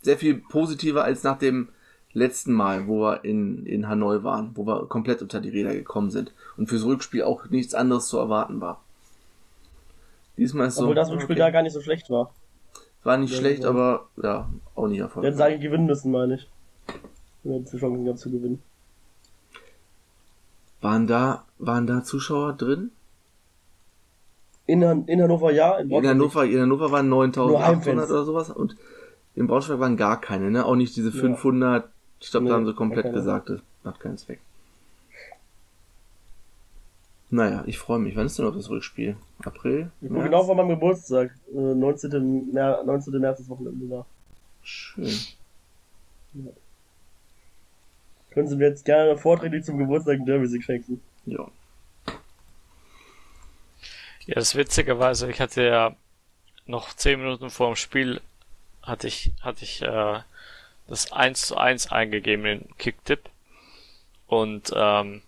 [0.02, 1.70] Sehr viel positiver als nach dem
[2.14, 6.12] letzten Mal, wo wir in, in Hanoi waren, wo wir komplett unter die Räder gekommen
[6.12, 8.82] sind und fürs Rückspiel auch nichts anderes zu erwarten war.
[10.38, 10.84] Diesmal ist so.
[10.84, 11.40] Obwohl das Rückspiel okay.
[11.40, 12.32] da gar nicht so schlecht war.
[13.04, 13.70] War nicht Ja, schlecht, ja.
[13.70, 15.34] aber ja, auch nicht Wir hätten erfolgreich.
[15.34, 16.48] es eigentlich gewinnen müssen, meine ich.
[17.44, 18.62] Wir hätten die Chancen gehabt zu gewinnen.
[20.82, 22.92] Waren da, waren da Zuschauer drin?
[24.66, 28.12] In, Han in Hannover ja, in In Hannover, in Hannover waren Nur 9800 Heimfans.
[28.12, 28.76] oder sowas und
[29.36, 30.66] in Braunschweig waren gar keine, ne?
[30.66, 31.88] Auch nicht diese 500.
[32.20, 34.40] Ich glaube, Nee, da haben sie komplett gesagt, das macht keinen Zweck.
[37.30, 38.16] Naja, ich freue mich.
[38.16, 39.18] Wann ist denn noch das Rückspiel?
[39.44, 39.92] April?
[40.02, 40.24] Ich März?
[40.26, 41.36] genau vor meinem Geburtstag.
[41.54, 42.54] Äh, 19.
[42.54, 43.20] Mer 19.
[43.20, 44.06] März ist Wochenende da.
[44.64, 45.06] Schön.
[46.34, 46.48] Kann
[48.38, 51.02] können Sie mir jetzt gerne vorträglich zum Geburtstag einen Derby-Sieg schenken.
[51.26, 51.50] Ja.
[54.28, 55.96] Ja, das witzigerweise, ich hatte ja
[56.68, 58.22] noch zehn Minuten vor dem Spiel
[58.84, 60.20] hatte ich, hatte ich äh,
[60.88, 63.28] das 1 zu 1 eingegeben in Kicktipp.
[64.28, 65.24] Und, ähm,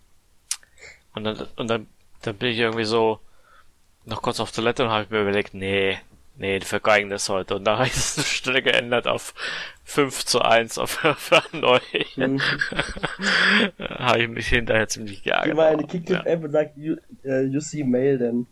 [1.15, 1.87] und dann, und dann,
[2.21, 3.19] dann bin ich irgendwie so
[4.05, 5.97] noch kurz auf Toilette und habe mir überlegt, nee,
[6.39, 7.55] nee, die vergeigen das heute.
[7.55, 9.33] Und dann habe ich das so schnell geändert auf
[9.83, 11.79] 5 zu 1 auf für neu.
[12.15, 12.41] Mhm.
[13.79, 15.45] habe ich mich hinterher ziemlich geärgert.
[15.45, 16.45] Geh mal eine Kicktipp-App ja.
[16.45, 18.47] und sag, you, uh, you see mail denn.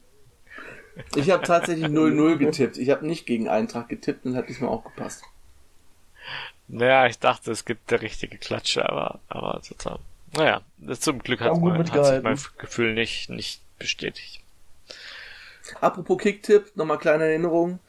[1.15, 2.77] Ich habe tatsächlich 0-0 getippt.
[2.77, 5.23] Ich habe nicht gegen Eintracht getippt und hat diesmal auch gepasst.
[6.67, 9.99] Naja, ich dachte, es gibt der richtige Klatsche, aber, aber total.
[10.35, 10.61] Naja,
[10.99, 14.41] zum Glück hat, mein, hat sich mein Gefühl nicht, nicht bestätigt.
[15.81, 17.79] Apropos Kicktipp, nochmal kleine Erinnerung.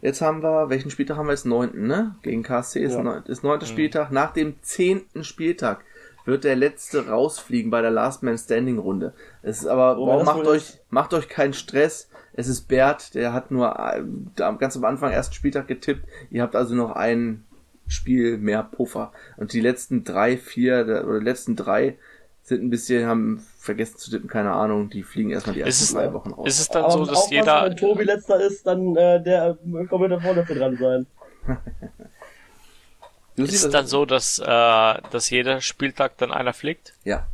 [0.00, 1.46] Jetzt haben wir, welchen Spieltag haben wir jetzt?
[1.46, 2.16] Neunten, ne?
[2.22, 3.02] Gegen KSC ist, ja.
[3.02, 3.70] neun, ist neunter mhm.
[3.70, 4.10] Spieltag.
[4.10, 5.84] Nach dem zehnten Spieltag
[6.24, 9.12] wird der letzte rausfliegen bei der Last Man Standing Runde.
[9.42, 12.08] Es ist aber, oh, macht euch, macht euch keinen Stress.
[12.32, 14.02] Es ist Bert, der hat nur äh,
[14.36, 16.04] ganz am Anfang ersten Spieltag getippt.
[16.30, 17.44] Ihr habt also noch ein
[17.86, 19.12] Spiel mehr Puffer.
[19.36, 21.96] Und die letzten drei, vier oder die letzten drei
[22.42, 25.92] sind ein bisschen, haben vergessen zu tippen, keine Ahnung, die fliegen erstmal die ersten es,
[25.92, 26.48] drei Wochen raus.
[26.48, 27.64] Ist es dann so, dass jeder.
[27.64, 29.56] Wenn Tobi letzter ist, dann äh, der
[29.88, 31.06] kommt da vorne dran sein.
[33.36, 36.94] ist es dann so, dass, äh, dass jeder Spieltag dann einer fliegt?
[37.04, 37.26] Ja.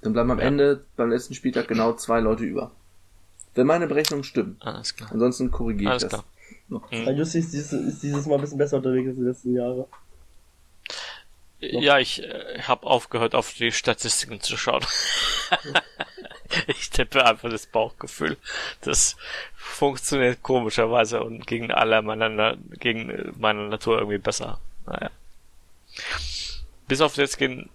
[0.00, 0.46] Dann bleiben am ja.
[0.46, 2.72] Ende beim letzten Spieltag genau zwei Leute über.
[3.54, 4.56] Wenn meine Berechnungen stimmen.
[4.60, 5.10] Alles klar.
[5.12, 6.10] Ansonsten korrigiere ich das.
[6.10, 6.24] Klar.
[6.68, 7.16] Mhm.
[7.16, 9.86] Jussi ist dieses, ist dieses Mal ein bisschen besser unterwegs als die letzten Jahre.
[11.62, 14.84] Ja, ich äh, habe aufgehört, auf die Statistiken zu schauen.
[16.66, 18.36] ich tippe einfach das Bauchgefühl.
[18.80, 19.16] Das
[19.54, 24.58] funktioniert komischerweise und gegen alle meiner, gegen meine Natur irgendwie besser.
[24.86, 25.10] Naja.
[26.88, 27.70] Bis auf jetzt gehen,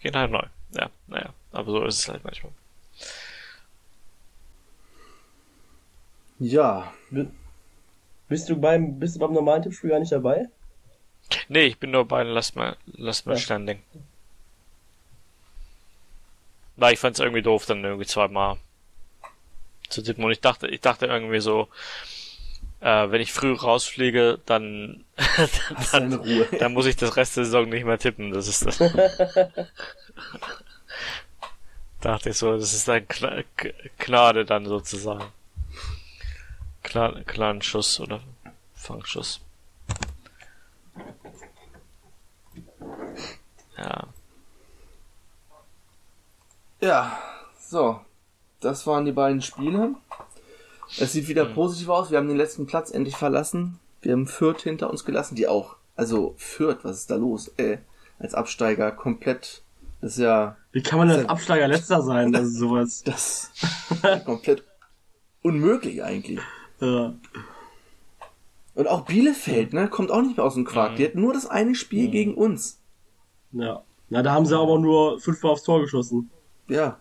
[0.00, 0.44] gehen halt neu.
[0.72, 1.32] Ja, naja.
[1.52, 2.52] Aber so ist es halt manchmal.
[6.40, 6.92] Ja.
[8.28, 10.48] Bist du beim, bist du beim normalen Tippspiel gar nicht dabei?
[11.48, 13.38] Nee, ich bin nur bei Lass mal, lass mal ja.
[13.38, 13.82] standing.
[16.76, 18.58] Weil ich fand's irgendwie doof, dann irgendwie zweimal
[19.88, 20.24] zu tippen.
[20.24, 21.68] Und ich dachte, ich dachte irgendwie so,
[22.80, 25.04] äh, wenn ich früh rausfliege, dann,
[25.92, 28.32] dann, dann, dann, muss ich das Rest der Saison nicht mehr tippen.
[28.32, 28.78] Das ist das.
[32.00, 33.06] dachte ich so, das ist ein
[33.98, 35.30] Gnade dann sozusagen.
[36.82, 38.20] Klar, klaren Schuss oder
[38.74, 39.40] Fangschuss.
[43.82, 44.06] Ja.
[46.80, 47.18] Ja,
[47.58, 48.00] so.
[48.60, 49.94] Das waren die beiden Spiele.
[50.98, 51.54] Es sieht wieder mhm.
[51.54, 52.10] positiv aus.
[52.10, 53.80] Wir haben den letzten Platz endlich verlassen.
[54.02, 55.76] Wir haben Fürth hinter uns gelassen, die auch.
[55.96, 57.48] Also Fürth, was ist da los?
[57.56, 57.78] Äh,
[58.18, 59.62] als Absteiger komplett.
[60.00, 60.56] Das ist ja.
[60.70, 62.32] Wie kann man als Absteiger letzter sein?
[62.32, 63.02] Das ist sowas.
[63.06, 64.64] Das ist komplett
[65.42, 66.40] unmöglich eigentlich.
[66.80, 67.14] Ja.
[68.74, 70.92] Und auch Bielefeld, ne, kommt auch nicht mehr aus dem Quark.
[70.92, 70.96] Mhm.
[70.96, 72.12] Die hat nur das eine Spiel mhm.
[72.12, 72.78] gegen uns.
[73.52, 73.82] Ja.
[74.08, 76.30] Na, da haben sie aber nur fünfmal aufs Tor geschossen.
[76.68, 76.98] Ja.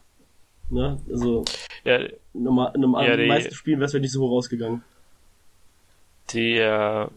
[0.70, 1.44] Ne, also.
[1.84, 1.98] Ja.
[1.98, 4.84] In einem, in einem ja, die, meisten Spielen wäre es nicht so hoch rausgegangen.
[6.30, 7.08] Die äh,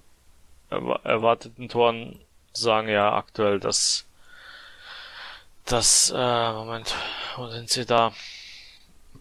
[0.70, 2.18] erwarteten Toren
[2.53, 4.07] sagen ja aktuell, dass
[5.64, 6.94] dass äh, Moment,
[7.37, 8.12] wo sind sie da?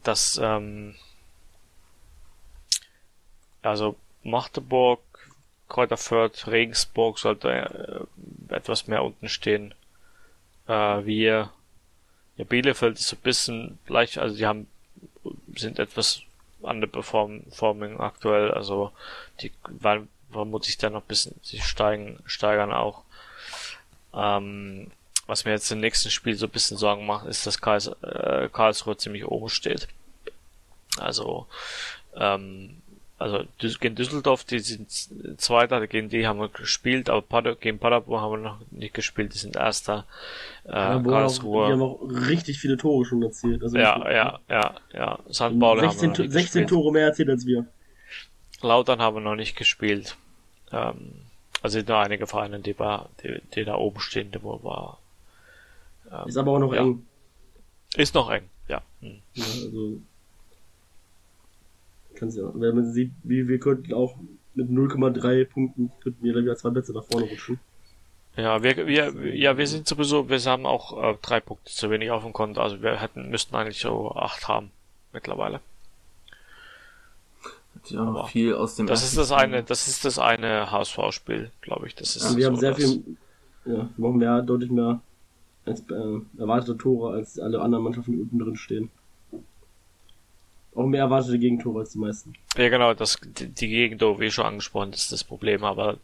[0.03, 0.95] Dass ähm,
[3.61, 5.01] also Magdeburg,
[5.69, 8.07] Kräuter Fürth, Regensburg sollte
[8.49, 9.73] äh, etwas mehr unten stehen.
[10.67, 11.51] Äh, wir,
[12.37, 14.67] ja, Bielefeld ist so ein bisschen leicht, also die haben,
[15.55, 16.21] sind etwas
[16.61, 18.91] underperforming aktuell, also
[19.41, 23.03] die waren vermutlich dann noch ein bisschen, sie steigen, steigern auch.
[24.13, 24.91] Ähm,
[25.25, 28.49] was mir jetzt im nächsten Spiel so ein bisschen Sorgen macht, ist, dass Karls, äh,
[28.51, 29.87] Karlsruhe ziemlich oben steht.
[30.97, 31.47] Also
[32.15, 32.81] ähm,
[33.19, 34.89] also gegen Düsseldorf, die sind
[35.39, 39.33] Zweiter, gegen die haben wir gespielt, aber Pader, gegen Paderborn haben wir noch nicht gespielt,
[39.33, 40.05] die sind Erster.
[40.65, 41.67] Äh, Karlsruhe.
[41.67, 43.63] Die haben auch richtig viele Tore schon erzielt.
[43.63, 45.19] Also ja, ja, ja, ja.
[45.31, 45.59] St.
[45.59, 46.69] Pauli 16, haben wir noch 16 gespielt.
[46.69, 47.65] Tore mehr erzielt als wir.
[48.61, 50.17] Lautern haben wir noch nicht gespielt.
[50.71, 51.13] Ähm,
[51.61, 54.99] also sind nur einige Vereine, die, war, die, die da oben stehen, die wohl war.
[56.11, 56.81] Ähm, ist aber auch noch ja.
[56.81, 57.05] eng.
[57.95, 58.81] Ist noch eng, ja.
[59.01, 59.21] Hm.
[59.33, 60.01] ja also
[62.23, 64.15] Kannst ja, wenn man sieht, wie wir könnten auch
[64.53, 67.59] mit 0,3 Punkten könnten wir dann wieder zwei Plätze nach vorne rutschen.
[68.37, 72.11] Ja, wir, wir, ja, wir sind sowieso, wir haben auch äh, drei Punkte zu wenig
[72.11, 74.71] auf dem Konto, also wir hätten, müssten eigentlich so acht haben,
[75.11, 75.59] mittlerweile.
[77.87, 81.87] Ja, Aber viel aus dem das ist das eine, das ist das eine HSV-Spiel, glaube
[81.87, 82.23] ich, das ist.
[82.23, 83.03] Ja, wir so haben sehr viel,
[83.65, 85.01] ja, wir haben mehr, deutlich mehr
[85.65, 88.89] als äh, erwartete Tore als alle anderen Mannschaften, die unten drin stehen.
[90.75, 92.33] Auch mehr erwartete Gegentore als die meisten.
[92.57, 95.97] Ja, genau, das, die, die Gegentore, wie schon angesprochen, das ist das Problem, aber,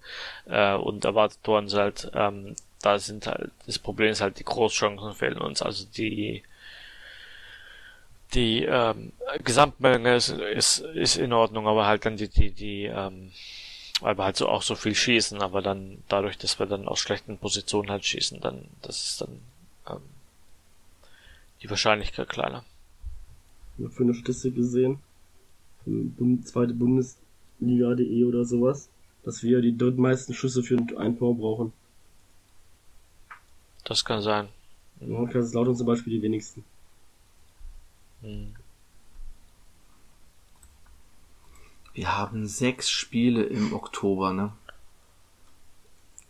[0.45, 4.43] äh, und erwartete Toren sind halt, ähm, da sind halt, das Problem ist halt, die
[4.43, 6.43] Großchancen fehlen uns, also die,
[8.34, 9.12] die, ähm,
[9.43, 13.32] Gesamtmenge ist, ist, ist in Ordnung, aber halt dann die, die, die, ähm,
[14.01, 16.99] weil wir halt so auch so viel schießen, aber dann dadurch, dass wir dann aus
[16.99, 19.41] schlechten Positionen halt schießen, dann, das ist dann,
[19.89, 20.01] ähm,
[21.63, 22.63] die Wahrscheinlichkeit kleiner
[23.88, 25.00] für eine Statistik gesehen,
[25.86, 28.89] Bund, zweite Bundesliga.de oder sowas,
[29.24, 31.74] dass wir die drittmeisten Schüsse für ein Tor brauchen.
[33.84, 34.50] Das kann sein.
[35.00, 36.63] Ja, Kaiserslautern zum Beispiel die wenigsten.
[38.22, 38.54] Hm.
[41.94, 44.54] Wir haben sechs Spiele im Oktober, ne?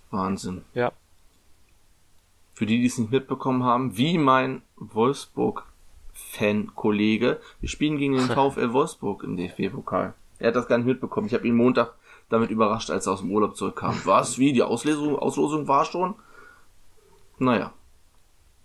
[0.09, 0.63] Wahnsinn.
[0.73, 0.91] Ja.
[2.53, 5.68] Für die, die es nicht mitbekommen haben, wie mein Wolfsburg
[6.29, 7.39] Fan-Kollege.
[7.59, 10.13] Wir spielen gegen den VfL Wolfsburg im DFB-Pokal.
[10.37, 11.27] Er hat das gar nicht mitbekommen.
[11.27, 11.95] Ich habe ihn Montag
[12.29, 13.99] damit überrascht, als er aus dem Urlaub zurückkam.
[14.05, 14.37] Was?
[14.37, 14.53] Wie?
[14.53, 16.15] Die Auslesung, Auslosung war schon?
[17.39, 17.73] Naja.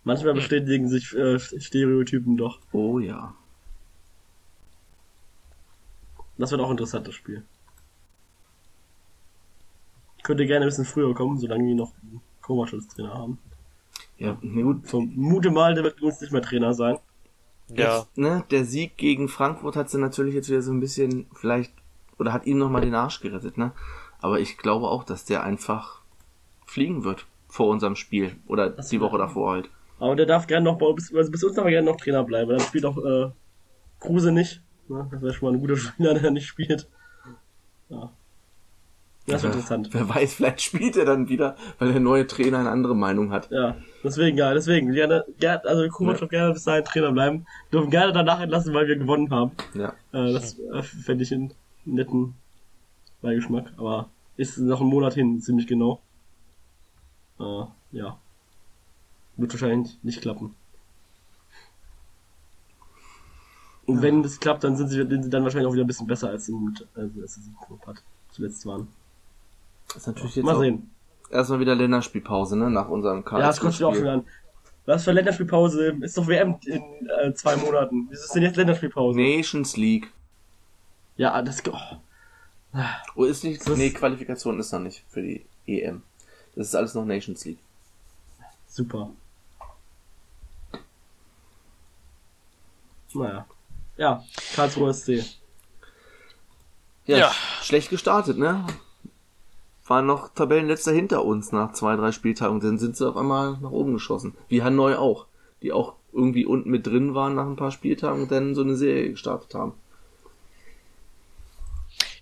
[0.05, 2.59] Manchmal bestätigen sich äh, Stereotypen doch.
[2.73, 3.35] Oh ja.
[6.37, 7.45] Das wird auch interessant, das Spiel.
[10.23, 11.93] Könnte gerne ein bisschen früher kommen, solange wir noch
[12.43, 13.39] Kovac als Trainer haben.
[14.19, 14.87] Ja, na gut.
[14.87, 16.99] Vermute mal, der wird uns nicht mehr Trainer sein.
[17.69, 17.99] Ja.
[17.99, 21.73] Jetzt, ne, der Sieg gegen Frankfurt hat sie natürlich jetzt wieder so ein bisschen vielleicht
[22.19, 23.73] oder hat ihm nochmal den Arsch gerettet, ne?
[24.21, 26.01] Aber ich glaube auch, dass der einfach
[26.67, 29.71] fliegen wird vor unserem Spiel oder das die Woche davor halt.
[29.99, 32.51] Aber der darf gerne noch bei bis, also bis uns aber gerne noch Trainer bleiben.
[32.51, 33.31] Dann spielt auch äh,
[34.01, 34.61] Kruse nicht.
[34.89, 35.09] Ne?
[35.11, 36.89] Das wäre schon mal ein guter Spieler, der nicht spielt.
[37.89, 38.11] Ja.
[39.27, 39.89] Das ist interessant.
[39.93, 43.51] Wer weiß, vielleicht spielt er dann wieder, weil der neue Trainer eine andere Meinung hat.
[43.51, 44.93] Ja, deswegen, ja, deswegen.
[44.93, 46.27] Gerne, gerne also Kovac ja.
[46.27, 47.47] gerne bis dahin Trainer bleiben.
[47.73, 49.53] Dürfen gerne danach entlassen, weil wir gewonnen haben.
[49.73, 49.95] Ja.
[50.13, 51.55] Äh, das äh, fände ich einen
[51.87, 52.35] netten
[53.23, 53.73] Beigeschmack.
[53.79, 56.03] Aber ist noch ein Monat hin, ziemlich genau.
[57.41, 58.19] Äh, ja.
[59.37, 60.55] Wird wahrscheinlich nicht klappen.
[63.87, 64.03] Und ja.
[64.03, 66.29] wenn das klappt, dann sind sie, sind sie dann wahrscheinlich auch wieder ein bisschen besser
[66.29, 67.41] als, im, als sie
[67.87, 68.89] hat, zuletzt waren.
[69.89, 70.91] Das ist natürlich jetzt Mal sehen.
[71.31, 72.71] Erstmal wieder Länderspielpause, ne?
[72.71, 73.41] Nach unserem Karl.
[73.41, 74.25] Ja, das kommt auch wieder an.
[74.87, 75.97] Was für Länderspielpause?
[76.03, 78.09] Ist doch WM in äh, zwei Monaten.
[78.11, 79.19] Wie ist denn jetzt Länderspielpause?
[79.19, 80.13] Nations League.
[81.17, 81.63] Ja, das.
[81.67, 81.79] Oh.
[83.17, 83.67] oh ist nicht.
[83.67, 86.03] Das nee, Qualifikation ist noch nicht für die EM.
[86.55, 87.59] Das ist alles noch Nations League.
[88.69, 89.11] Super.
[93.15, 93.47] Naja.
[93.97, 95.25] Ja, Karlsruhe SC.
[97.07, 98.67] Ja, ja, schlecht gestartet, ne?
[99.87, 102.61] Waren noch Tabellenletzter hinter uns nach zwei, drei Spieltagen.
[102.61, 104.35] Dann sind sie auf einmal nach oben geschossen.
[104.49, 105.27] Wie Hanoi auch.
[105.63, 108.77] Die auch irgendwie unten mit drin waren nach ein paar Spieltagen und dann so eine
[108.77, 109.75] Serie gestartet haben.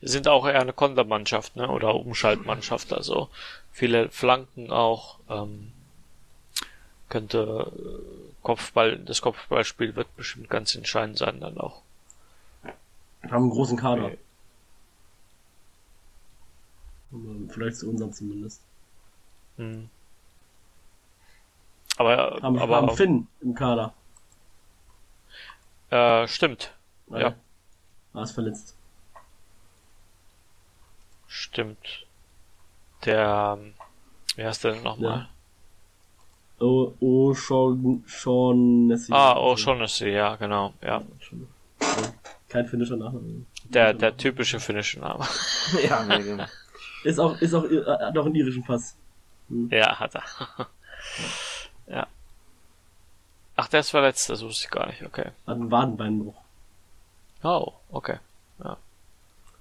[0.01, 1.69] sind auch eher eine Kontermannschaft, ne?
[1.69, 3.29] Oder Umschaltmannschaft, also
[3.71, 5.19] viele Flanken auch.
[5.29, 5.73] Ähm,
[7.09, 11.83] könnte äh, Kopfball, das Kopfballspiel wird bestimmt ganz entscheidend sein dann auch.
[12.63, 14.13] Wir haben einen großen Kader.
[17.49, 18.63] Vielleicht zu unserem zumindest.
[19.57, 19.89] Hm.
[21.99, 23.93] Aber, haben, aber haben Finn im Kader.
[25.91, 26.73] Äh, stimmt.
[27.09, 27.21] Nein.
[27.21, 27.35] Ja.
[28.13, 28.77] War ist verletzt.
[31.27, 32.07] Stimmt.
[33.05, 33.59] Der,
[34.37, 35.19] wie heißt der denn nochmal?
[35.19, 35.29] Ja.
[36.61, 39.13] Oh, oh, Sean, Shaughnessy.
[39.13, 41.03] Ah, oh, Shaughnessy, ja, genau, ja.
[42.49, 43.21] Kein finnischer Name.
[43.65, 45.27] Der, der typische finnische Name.
[45.83, 46.45] ja, nee, genau.
[47.05, 48.97] Ist auch, ist auch, äh, hat auch einen irischen Pass.
[49.49, 49.69] Hm.
[49.71, 50.23] Ja, hat er.
[51.87, 52.07] ja.
[53.57, 55.31] Ach, der ist verletzt, das wusste ich gar nicht, okay.
[55.47, 56.41] Hat einen Wadenbeinbruch.
[57.43, 58.19] Oh, okay.
[58.63, 58.77] Ja.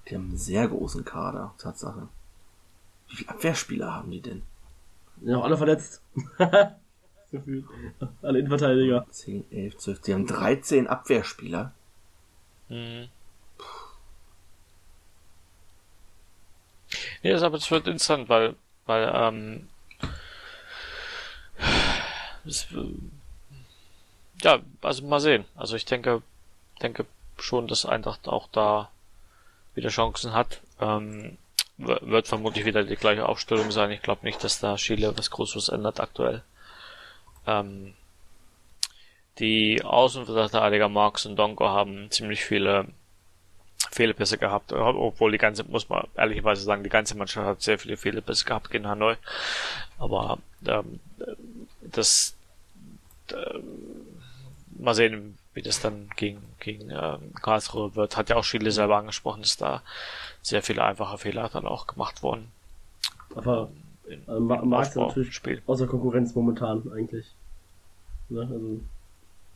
[0.08, 2.08] Die haben einen sehr großen Kader, Tatsache.
[3.08, 4.42] Wie viele Abwehrspieler haben die denn?
[5.20, 6.00] Ja, alle verletzt.
[6.38, 6.78] alle
[8.38, 9.06] Innenverteidiger.
[9.10, 10.00] 10, 11, 12.
[10.00, 11.72] Die haben 13 Abwehrspieler.
[12.68, 13.08] Mhm.
[17.22, 18.56] Das aber es wird interessant, weil,
[18.86, 19.68] weil, ähm,
[22.44, 22.66] es,
[24.42, 25.44] ja, also mal sehen.
[25.54, 26.22] Also ich denke,
[26.80, 27.06] denke
[27.38, 28.90] schon, dass Eintracht auch da
[29.74, 30.60] wieder Chancen hat.
[30.80, 31.38] Ähm,
[31.78, 33.90] wird vermutlich wieder die gleiche Aufstellung sein.
[33.90, 36.42] Ich glaube nicht, dass da Chile was Großes ändert aktuell.
[37.46, 37.94] Ähm,
[39.38, 42.88] die Außenverteidiger Marx und Donko haben ziemlich viele
[43.92, 47.96] Fehlerpässe gehabt, obwohl die ganze, muss man ehrlicherweise sagen, die ganze Mannschaft hat sehr viele
[47.96, 49.16] Fehlerpässe gehabt gegen Hanoi.
[49.98, 50.98] Aber ähm,
[51.82, 52.34] das,
[53.30, 53.58] äh,
[54.78, 58.16] mal sehen, wie das dann gegen, gegen äh, Karlsruhe wird.
[58.16, 59.82] Hat ja auch Schiele selber angesprochen, dass da
[60.40, 62.50] sehr viele einfache Fehler dann auch gemacht wurden.
[63.34, 63.70] Aber
[64.08, 65.62] äh, Marx natürlich Spiel.
[65.66, 67.26] außer Konkurrenz momentan eigentlich.
[68.30, 68.40] Ne?
[68.40, 68.80] Also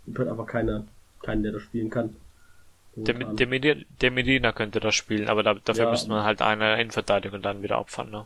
[0.05, 0.85] gibt halt einfach keiner,
[1.23, 2.15] keinen, der das spielen kann.
[2.99, 5.91] Der, der, Medina, der Medina könnte das spielen, aber da, dafür ja.
[5.91, 8.11] müsste man halt eine Innenverteidigung dann wieder opfern.
[8.11, 8.25] Ne?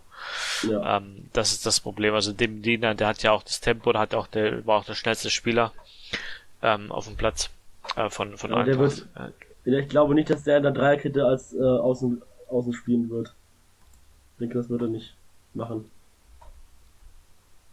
[0.70, 0.98] Ja.
[0.98, 2.14] Ähm, das ist das Problem.
[2.14, 4.84] Also der Medina, der hat ja auch das Tempo, der hat auch der war auch
[4.84, 5.72] der schnellste Spieler
[6.62, 7.50] ähm, auf dem Platz
[7.96, 9.06] äh, von von ja, der wird,
[9.64, 13.34] Ich glaube nicht, dass der in der Dreierkette als äh, außen außen spielen wird.
[14.34, 15.16] Ich denke, das wird er nicht
[15.52, 15.90] machen.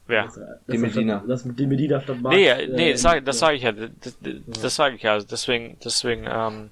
[0.08, 0.24] Wer?
[0.24, 1.24] Das, das die Medina.
[1.28, 3.72] Das mit dem Medina statt Marx, Nee, äh, nee, das sage das sag ich ja.
[3.72, 4.16] Das, das,
[4.48, 5.14] das sage ich ja.
[5.14, 6.72] Also deswegen, deswegen, ähm,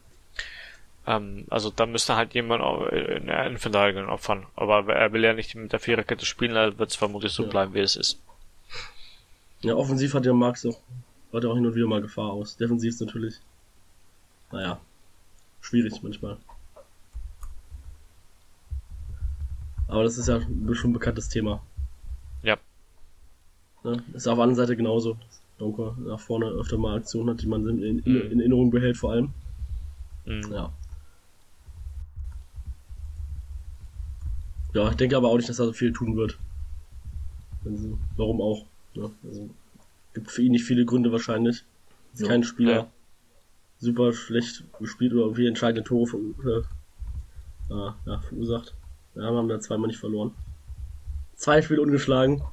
[1.07, 4.45] ähm, also da müsste halt jemand in der Innenverteidigung opfern.
[4.55, 7.49] Aber er will ja nicht mit der Viererkette spielen, dann wird es vermutlich so ja.
[7.49, 8.19] bleiben, wie es ist.
[9.61, 10.79] Ja, offensiv hat der Marx auch,
[11.33, 12.57] hat er auch hin und wieder mal Gefahr aus.
[12.57, 13.35] Defensiv ist natürlich,
[14.51, 14.79] naja,
[15.61, 16.37] schwierig manchmal.
[19.87, 21.61] Aber das ist ja schon ein bekanntes Thema.
[22.41, 22.57] Ja.
[23.83, 24.03] Ne?
[24.13, 25.17] Ist auf der anderen Seite genauso.
[25.57, 28.31] Donker nach vorne öfter mal Aktionen hat, die man in, in, mhm.
[28.31, 29.33] in Erinnerung behält, vor allem.
[30.25, 30.51] Mhm.
[30.51, 30.73] Ja.
[34.75, 36.37] Ja, ich denke aber auch nicht, dass er so viel tun wird.
[37.63, 38.65] Also, warum auch?
[38.93, 39.09] Ne?
[39.25, 39.49] Also,
[40.13, 41.63] gibt für ihn nicht viele Gründe wahrscheinlich.
[42.13, 42.27] Ist ja.
[42.27, 42.91] kein Spieler ja.
[43.79, 48.75] super schlecht gespielt oder irgendwie entscheidende Tore von, äh, ja, verursacht.
[49.15, 50.33] Ja, wir haben da zweimal nicht verloren.
[51.35, 52.43] Zwei Spiele ungeschlagen.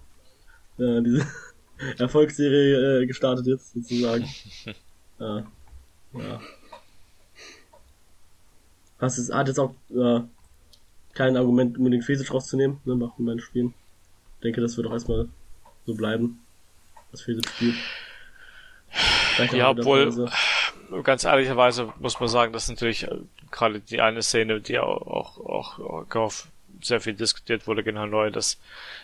[0.79, 1.27] Äh, diese
[1.99, 4.29] Erfolgsserie äh, gestartet jetzt, sozusagen.
[5.19, 5.39] ja.
[6.15, 6.41] ja.
[9.01, 10.21] Hast es, hat jetzt auch äh,
[11.15, 13.75] kein Argument, unbedingt Fesic rauszunehmen, ne, nach den beiden Spielen.
[14.37, 15.29] Ich denke, das wird auch erstmal
[15.87, 16.41] so bleiben,
[17.11, 17.77] was Fesic spielt.
[19.53, 20.31] Ja, obwohl,
[21.03, 23.19] ganz ehrlicherweise muss man sagen, dass natürlich äh,
[23.51, 26.49] gerade die eine Szene, die auch, auch, auch auf
[26.83, 28.59] sehr viel diskutiert wurde gegen Hanoi, dass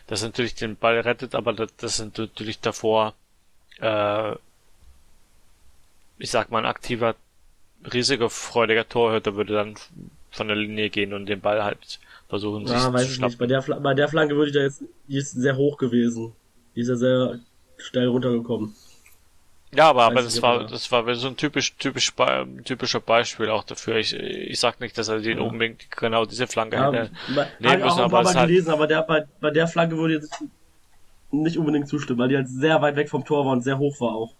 [0.06, 3.14] das natürlich den Ball rettet, aber das, das sind natürlich davor,
[3.80, 4.32] äh,
[6.18, 7.14] ich sag mal, ein aktiver,
[7.84, 9.76] risikofreudiger Torhüter würde dann
[10.30, 13.30] von der Linie gehen und den Ball halt versuchen ja, sich weiß zu ich schnappen.
[13.30, 13.38] Nicht.
[13.38, 16.32] Bei der, bei der Flanke würde ich da jetzt, die ist sehr hoch gewesen.
[16.74, 17.40] Die ist ja sehr
[17.78, 18.74] schnell runtergekommen.
[19.74, 22.12] Ja, aber, aber das war, das war so ein typisch, typisch,
[22.64, 23.96] typischer Beispiel auch dafür.
[23.96, 25.44] Ich, ich sag nicht, dass er den ja.
[25.44, 27.10] unbedingt genau diese Flanke ja, hätte
[27.58, 28.48] nehmen müssen, aber es halt...
[28.48, 30.42] gelesen, aber der, bei, bei der Flanke würde jetzt
[31.30, 34.00] nicht unbedingt zustimmen, weil die halt sehr weit weg vom Tor war und sehr hoch
[34.00, 34.32] war auch.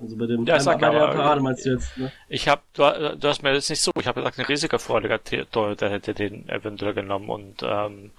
[0.00, 2.12] Also bei dem, ja, sag bei der Parade meinst du jetzt, ne?
[2.28, 2.82] Ich hab, du,
[3.16, 5.20] du hast mir jetzt nicht so, ich habe gesagt, ein risikofreudiger
[5.50, 8.10] Torhüter hätte den eventuell genommen und, ähm,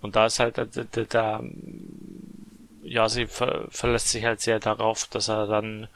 [0.00, 1.42] und da ist halt, da, da, da
[2.84, 5.88] ja, sie ver verlässt sich halt sehr darauf, dass er dann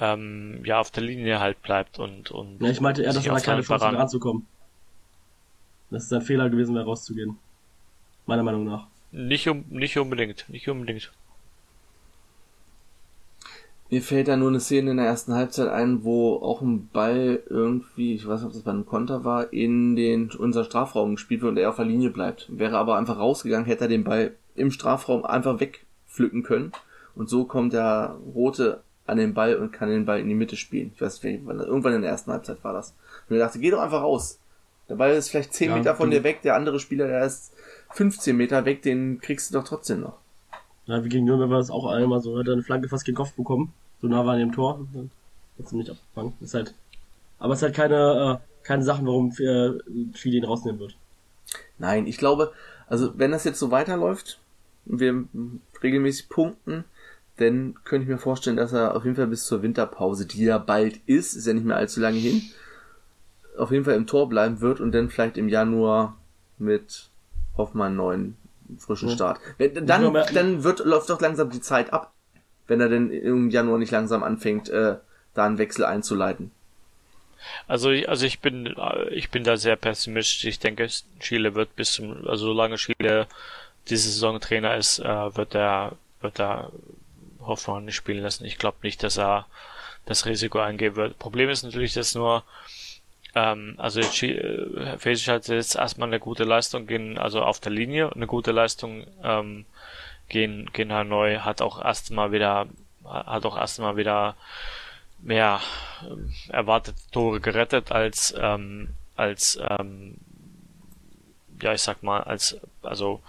[0.00, 3.40] ähm, ja auf der Linie halt bleibt und und ja, ich meinte eher, dass er
[3.40, 4.46] keine Chance hat ranzukommen.
[5.90, 7.38] Das ist ein Fehler gewesen, da rauszugehen.
[8.26, 8.86] Meiner Meinung nach.
[9.10, 11.10] Nicht um nicht unbedingt, nicht unbedingt.
[13.90, 17.42] Mir fällt da nur eine Szene in der ersten Halbzeit ein, wo auch ein Ball
[17.48, 21.40] irgendwie, ich weiß nicht, ob das bei einem Konter war, in den unser Strafraum gespielt
[21.40, 22.46] wird und er auf der Linie bleibt.
[22.50, 26.72] Wäre aber einfach rausgegangen, hätte er den Ball im Strafraum einfach weg pflücken können.
[27.14, 30.56] Und so kommt der Rote an den Ball und kann den Ball in die Mitte
[30.56, 30.92] spielen.
[30.94, 32.94] Ich weiß nicht, irgendwann in der ersten Halbzeit war das.
[33.28, 34.38] Und ich dachte, geh doch einfach raus.
[34.90, 37.54] Der Ball ist vielleicht 10 ja, Meter von dir weg, der andere Spieler, der ist
[37.92, 40.18] 15 Meter weg, den kriegst du doch trotzdem noch.
[40.88, 43.16] Ja, wie gegen Nürnberg war es auch einmal so, hat er eine Flanke fast gegen
[43.16, 43.72] Kopf bekommen.
[44.00, 44.86] So nah war er dem Tor.
[44.94, 45.10] Dann
[45.58, 46.32] hat nicht abgefangen.
[46.40, 46.74] Ist halt,
[47.38, 50.96] aber es halt keine, äh, keine Sachen, warum äh, ihn rausnehmen wird.
[51.78, 52.52] Nein, ich glaube,
[52.86, 54.40] also wenn das jetzt so weiterläuft,
[54.86, 55.24] wir
[55.82, 56.84] regelmäßig punkten,
[57.36, 60.56] dann könnte ich mir vorstellen, dass er auf jeden Fall bis zur Winterpause, die ja
[60.56, 62.42] bald ist, ist ja nicht mehr allzu lange hin,
[63.58, 66.16] auf jeden Fall im Tor bleiben wird und dann vielleicht im Januar
[66.56, 67.10] mit
[67.56, 68.36] Hoffmann neuen
[68.78, 69.40] frischen Start.
[69.56, 72.12] Wenn, dann, dann wird, läuft doch langsam die Zeit ab,
[72.66, 74.96] wenn er denn im Januar nicht langsam anfängt, äh,
[75.34, 76.50] da einen Wechsel einzuleiten.
[77.66, 78.74] Also, also ich bin,
[79.10, 80.44] ich bin da sehr pessimistisch.
[80.44, 80.88] Ich denke,
[81.20, 83.26] Chile wird bis zum, also solange Chile
[83.88, 86.72] diese Saison Trainer ist, äh, wird er wird er
[87.40, 88.44] Hoffmann nicht spielen lassen.
[88.44, 89.46] Ich glaube nicht, dass er
[90.04, 91.18] das Risiko eingehen wird.
[91.18, 92.44] Problem ist natürlich, dass nur
[93.38, 98.12] ähm, also äh, Fesic hat jetzt erstmal eine gute Leistung gehen, also auf der Linie
[98.12, 99.64] eine gute Leistung ähm,
[100.28, 102.66] gehen gehen Hanoi hat auch erstmal wieder
[103.04, 104.34] hat auch erstmal wieder
[105.20, 105.60] mehr
[106.02, 110.16] ähm, erwartete Tore gerettet als ähm, als ähm,
[111.62, 113.22] ja ich sag mal als also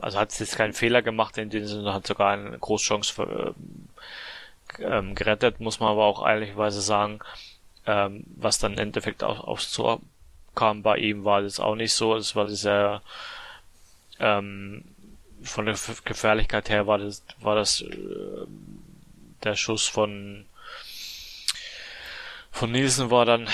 [0.00, 3.54] also hat jetzt keinen Fehler gemacht, in dem Sinne hat sogar eine Großchance für,
[4.78, 7.18] äh, ähm, gerettet, muss man aber auch ehrlicherweise sagen,
[7.88, 10.00] ähm, was dann im Endeffekt auch aufs Tor
[10.54, 12.14] kam bei ihm, war das auch nicht so.
[12.16, 13.00] Es war sehr
[14.20, 14.84] ähm,
[15.42, 18.46] von der Gefährlichkeit her war das war das äh,
[19.42, 20.44] der Schuss von
[22.50, 23.48] von Nielsen war dann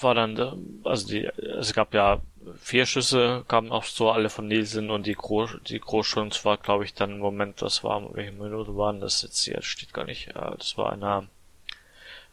[0.00, 1.26] war dann also die
[1.60, 2.20] es gab ja
[2.58, 6.84] vier Schüsse kamen aufs Tor alle von Nielsen und die Groß die Großchance war glaube
[6.84, 10.34] ich dann im Moment das war welche Minute waren das jetzt hier steht gar nicht
[10.34, 11.28] das war einer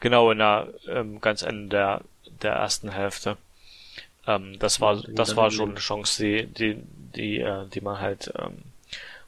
[0.03, 2.01] genau in der ähm, ganz Ende der
[2.41, 3.37] der ersten Hälfte
[4.27, 6.77] ähm, das war das war schon eine Chance die die
[7.15, 8.63] die äh, die man halt ähm,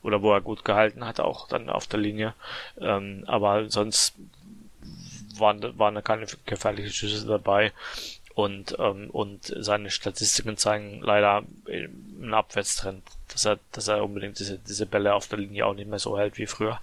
[0.05, 2.35] oder wo er gut gehalten hat, auch dann auf der Linie.
[2.79, 4.13] Ähm, aber sonst
[5.39, 7.73] waren, waren da keine gefährlichen Schüsse dabei.
[8.35, 14.59] Und, ähm, und seine Statistiken zeigen leider einen Abwärtstrend, dass er, dass er unbedingt diese,
[14.59, 16.79] diese Bälle auf der Linie auch nicht mehr so hält wie früher.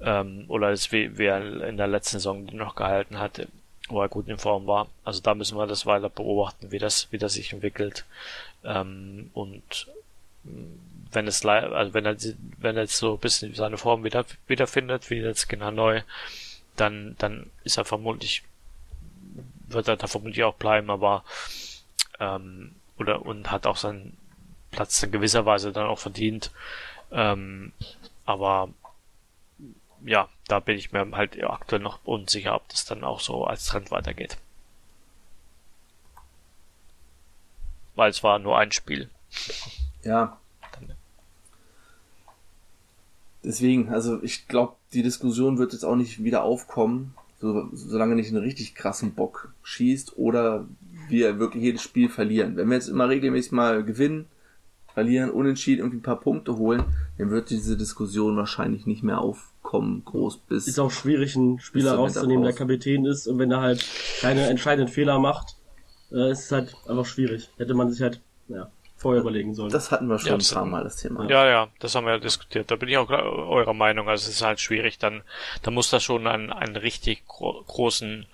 [0.00, 3.46] Ähm, oder ist wie, wie er in der letzten Saison noch gehalten hat,
[3.88, 4.88] wo er gut in Form war.
[5.04, 8.04] Also da müssen wir das weiter beobachten, wie das, wie das sich entwickelt.
[8.64, 9.88] Ähm, und
[11.12, 12.16] wenn es also wenn er
[12.58, 16.02] wenn er jetzt so ein bisschen seine Form wieder wiederfindet, wie jetzt genau neu,
[16.76, 18.42] dann dann ist er vermutlich
[19.68, 21.24] wird er da vermutlich auch bleiben, aber
[22.20, 24.16] ähm, oder und hat auch seinen
[24.70, 26.50] Platz in gewisser Weise dann auch verdient.
[27.12, 27.72] Ähm,
[28.24, 28.68] aber
[30.04, 33.66] ja, da bin ich mir halt aktuell noch unsicher, ob das dann auch so als
[33.66, 34.38] Trend weitergeht.
[37.94, 39.10] Weil es war nur ein Spiel.
[40.02, 40.38] Ja,
[43.46, 48.30] Deswegen, also ich glaube, die Diskussion wird jetzt auch nicht wieder aufkommen, so, solange nicht
[48.30, 50.66] einen richtig krassen Bock schießt oder
[51.08, 52.56] wir wirklich jedes Spiel verlieren.
[52.56, 54.26] Wenn wir jetzt immer regelmäßig mal gewinnen,
[54.94, 56.82] verlieren, unentschieden, irgendwie ein paar Punkte holen,
[57.18, 59.20] dann wird diese Diskussion wahrscheinlich nicht mehr
[59.66, 60.66] aufkommen, groß bis.
[60.66, 63.84] Ist auch schwierig, einen Spieler rauszunehmen, der Kapitän ist und wenn er halt
[64.20, 65.56] keine entscheidenden Fehler macht,
[66.12, 67.50] äh, ist es halt einfach schwierig.
[67.58, 69.70] Hätte man sich halt, ja, vorher überlegen sollen.
[69.70, 71.28] Das hatten wir schon ja, ein paar Mal, das Thema.
[71.28, 72.70] Ja, ja, das haben wir ja diskutiert.
[72.70, 74.08] Da bin ich auch eurer Meinung.
[74.08, 75.22] Also es ist halt schwierig, dann,
[75.62, 78.26] da muss da schon einen, einen richtig gro großen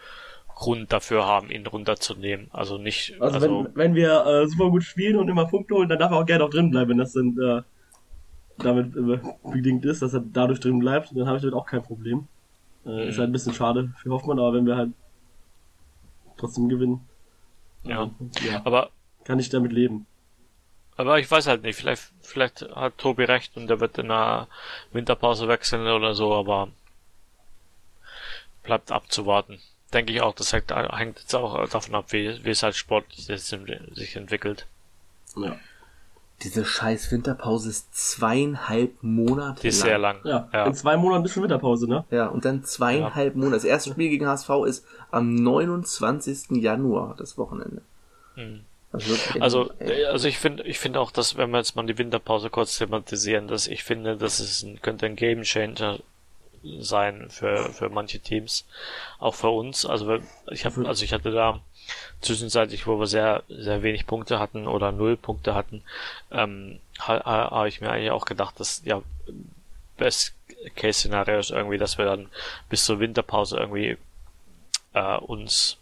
[0.55, 2.49] Grund dafür haben, ihn runterzunehmen.
[2.53, 3.21] Also nicht.
[3.21, 6.13] Also, also wenn, wenn wir äh, super gut spielen und immer Punkte holen, dann darf
[6.13, 7.63] er auch gerne auch drin bleiben, wenn das dann äh,
[8.59, 8.93] damit
[9.43, 12.29] bedingt ist, dass er dadurch drin bleibt, dann habe ich damit auch kein Problem.
[12.85, 13.09] Äh, mhm.
[13.09, 14.91] Ist halt ein bisschen schade für Hoffmann, aber wenn wir halt
[16.37, 17.01] trotzdem gewinnen,
[17.85, 18.05] ja.
[18.05, 18.63] Äh, ja.
[18.65, 18.91] aber
[19.25, 20.07] kann ich damit leben.
[20.97, 24.49] Aber ich weiß halt nicht, vielleicht, vielleicht hat Tobi recht und der wird in der
[24.93, 26.69] Winterpause wechseln oder so, aber
[28.63, 29.59] bleibt abzuwarten.
[29.93, 33.27] Denke ich auch, das hängt, hängt jetzt auch davon ab, wie, wie es halt sportlich
[33.27, 34.67] sich entwickelt.
[35.37, 35.57] Ja.
[36.43, 39.89] Diese scheiß Winterpause ist zweieinhalb Monate Die ist lang.
[39.89, 40.17] sehr lang.
[40.25, 40.67] Ja, ja.
[40.67, 42.05] In zwei Monaten ist schon Winterpause, ne?
[42.11, 43.39] Ja, und dann zweieinhalb ja.
[43.39, 43.57] Monate.
[43.57, 46.63] Das erste Spiel gegen HSV ist am 29.
[46.63, 47.83] Januar, das Wochenende.
[48.35, 48.61] Hm.
[48.93, 49.71] Also, also,
[50.11, 53.49] also ich finde, ich finde auch, dass wenn wir jetzt mal die Winterpause kurz thematisieren,
[53.49, 55.99] dass ich finde, dass es ein, könnte ein Game Changer
[56.81, 58.67] sein für für manche Teams,
[59.19, 59.87] auch für uns.
[59.87, 60.19] Also
[60.51, 61.61] ich habe, also ich hatte da
[62.21, 65.83] zwischenzeitlich, wo wir sehr sehr wenig Punkte hatten oder null Punkte hatten,
[66.31, 69.03] ähm, habe hab ich mir eigentlich auch gedacht, dass ja
[69.97, 70.35] Best
[70.77, 72.29] Case Szenario ist irgendwie, dass wir dann
[72.69, 73.97] bis zur Winterpause irgendwie
[74.95, 75.77] äh, uns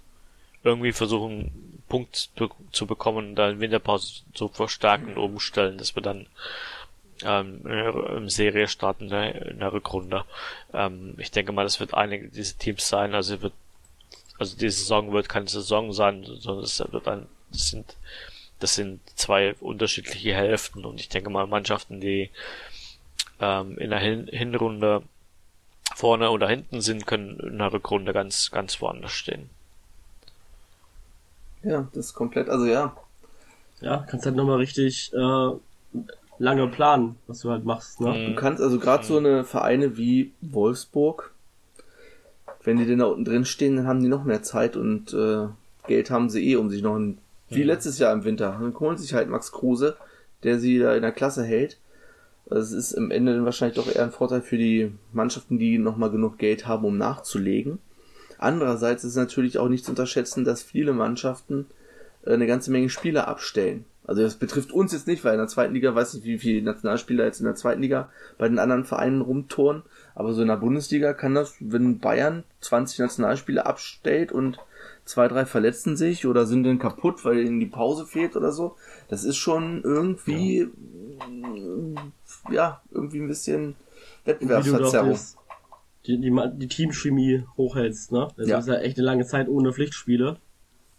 [0.64, 2.31] irgendwie versuchen Punkt
[2.72, 6.26] zu bekommen und dann Winterpause zu verstärken und umstellen, dass wir dann
[7.25, 10.25] ähm, in Serie starten in der, in der Rückrunde.
[10.73, 13.53] Ähm, ich denke mal, das wird einige dieser Teams sein, also wird
[14.39, 17.97] also diese Saison wird keine Saison sein, sondern es wird ein, das sind
[18.59, 22.31] das sind zwei unterschiedliche Hälften und ich denke mal Mannschaften, die
[23.41, 25.03] ähm, in der Hin Hinrunde
[25.95, 29.51] vorne oder hinten sind, können in der Rückrunde ganz ganz woanders stehen.
[31.62, 32.97] Ja, das ist komplett, also ja.
[33.81, 35.51] Ja, kannst halt nochmal richtig äh,
[36.41, 38.01] lange planen, was du halt machst.
[38.01, 38.30] Ne?
[38.30, 41.32] Du kannst also gerade so eine Vereine wie Wolfsburg,
[42.64, 45.47] wenn die denn da unten drin stehen, dann haben die noch mehr Zeit und äh,
[45.86, 47.18] Geld haben sie eh, um sich noch ein,
[47.51, 49.97] wie letztes Jahr im Winter, dann holen sich halt Max Kruse,
[50.43, 51.78] der sie da in der Klasse hält.
[52.49, 55.78] Also es ist im Ende dann wahrscheinlich doch eher ein Vorteil für die Mannschaften, die
[55.78, 57.78] nochmal genug Geld haben, um nachzulegen.
[58.38, 61.66] Andererseits ist natürlich auch nicht zu unterschätzen, dass viele Mannschaften
[62.24, 63.84] äh, eine ganze Menge Spieler abstellen.
[64.11, 66.62] Also das betrifft uns jetzt nicht, weil in der zweiten Liga weiß nicht, wie viele
[66.62, 68.08] Nationalspieler jetzt in der zweiten Liga
[68.38, 69.84] bei den anderen Vereinen rumtouren.
[70.16, 74.58] Aber so in der Bundesliga kann das, wenn Bayern 20 Nationalspieler abstellt und
[75.04, 78.74] zwei, drei verletzen sich oder sind dann kaputt, weil ihnen die Pause fehlt oder so,
[79.06, 80.68] das ist schon irgendwie
[82.48, 82.52] ja.
[82.52, 83.76] ja, irgendwie ein bisschen
[84.24, 85.20] Wettbewerbsverzerrung.
[86.06, 88.26] Die, die, die Teamchemie hochhältst, ne?
[88.36, 88.58] Das Ja.
[88.58, 90.38] ist ja echt eine lange Zeit ohne Pflichtspiele.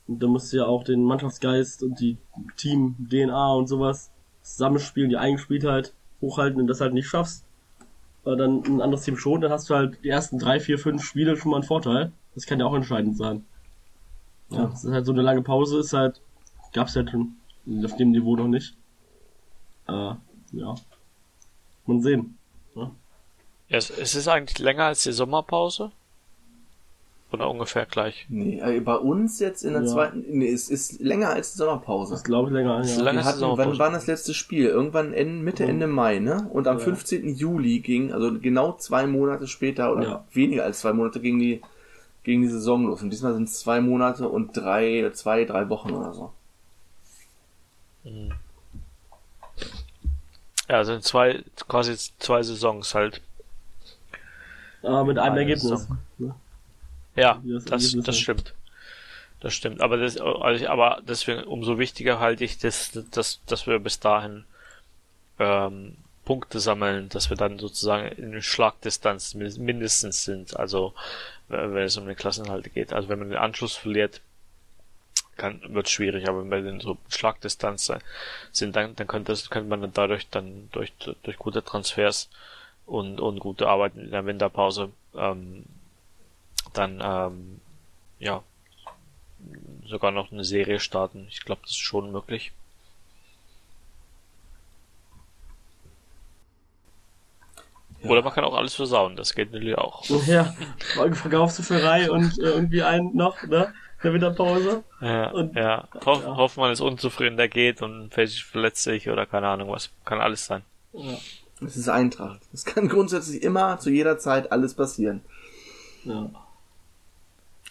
[0.08, 2.18] Und da musst du ja auch den Mannschaftsgeist und die
[2.58, 7.46] Team-DNA und sowas zusammenspielen, die Eigenspieltheit hochhalten und das halt nicht schaffst.
[8.24, 11.04] Weil dann ein anderes Team schon, dann hast du halt die ersten drei, vier, fünf
[11.04, 12.12] Spiele schon mal einen Vorteil.
[12.36, 13.46] Das kann ja auch entscheidend sein.
[14.50, 16.22] Ja, das ist halt so eine lange Pause, ist halt,
[16.74, 17.38] gab's halt schon
[17.84, 18.76] auf dem Niveau noch nicht.
[19.88, 20.14] Äh,
[20.52, 20.76] ja.
[21.86, 22.38] Man sehen.
[22.76, 22.92] Ja,
[23.70, 25.92] es, es ist eigentlich länger als die Sommerpause.
[27.32, 28.26] Oder ungefähr gleich.
[28.28, 29.88] Nee, äh, bei uns jetzt in der Ja.
[29.88, 32.14] zweiten, nee, es ist länger als die Sommerpause.
[32.14, 32.82] Das glaube ich länger.
[32.82, 33.10] Ist Ja.
[33.10, 34.66] ist hatten, wann war das letzte Spiel?
[34.68, 35.66] Irgendwann Ende, Mitte.
[35.66, 36.50] Ende Mai, ne?
[36.52, 36.84] Und am Ja.
[36.84, 37.34] 15.
[37.36, 40.24] Juli ging, also genau zwei Monate später oder Ja.
[40.34, 41.62] weniger als zwei Monate ging die,
[42.24, 43.02] ging die Saison los.
[43.02, 46.34] Und diesmal sind es zwei Monate und drei, zwei, drei Wochen oder so.
[50.68, 53.22] Ja, sind zwei, quasi zwei Saisons halt.
[54.84, 55.64] Aber mit einem Eine Ergebnis.
[55.64, 55.98] Saison.
[57.16, 58.54] Ja, das das, stimmt.
[59.42, 59.82] Das stimmt.
[59.82, 64.46] Aber das, also, aber deswegen umso wichtiger halte ich das, das, dass wir bis dahin
[65.40, 70.58] ähm, Punkte sammeln, dass wir dann sozusagen in Schlagdistanz min- mindestens sind.
[70.58, 70.94] Also
[71.50, 72.94] wenn es um den Klassenhalt geht.
[72.94, 74.22] Also wenn man den Anschluss verliert,
[75.38, 76.28] kann, wird schwierig.
[76.28, 77.92] Aber wenn wir in so Schlagdistanz
[78.52, 80.94] sind, dann, dann könnte, das, könnte man dann dadurch dann durch,
[81.24, 82.30] durch gute Transfers
[82.86, 85.66] und, und gute Arbeit in der Winterpause ähm,
[86.74, 87.62] dann ähm,
[88.20, 88.44] ja
[89.86, 91.26] sogar noch eine Serie starten.
[91.30, 92.52] Ich glaube, das ist schon möglich.
[98.04, 98.10] Ja.
[98.10, 100.04] Oder man kann auch alles versauen, das geht natürlich auch.
[100.26, 100.56] Ja,
[100.96, 103.74] morgen verkaufst du für und äh, irgendwie einen noch, ne?
[103.98, 104.84] In der Winterpause.
[105.00, 105.88] Ja, Und- ja.
[106.06, 106.36] Hoff, ja.
[106.36, 109.92] Hofft man ist unzufrieden, der geht und verletzt sich oder keine Ahnung was.
[110.06, 110.64] Kann alles sein.
[110.94, 111.18] Ja.
[111.64, 112.42] Es ist Eintracht.
[112.52, 115.22] Es kann grundsätzlich immer zu jeder Zeit alles passieren.
[116.04, 116.30] ja.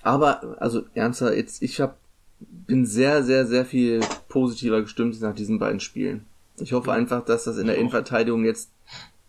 [0.02, 1.98] Aber, also ernster, jetzt, ich hab,
[2.38, 6.24] bin sehr, sehr, sehr viel positiver gestimmt nach diesen beiden Spielen.
[6.58, 7.76] Ich hoffe einfach, dass das in der.
[7.76, 8.70] Innenverteidigung jetzt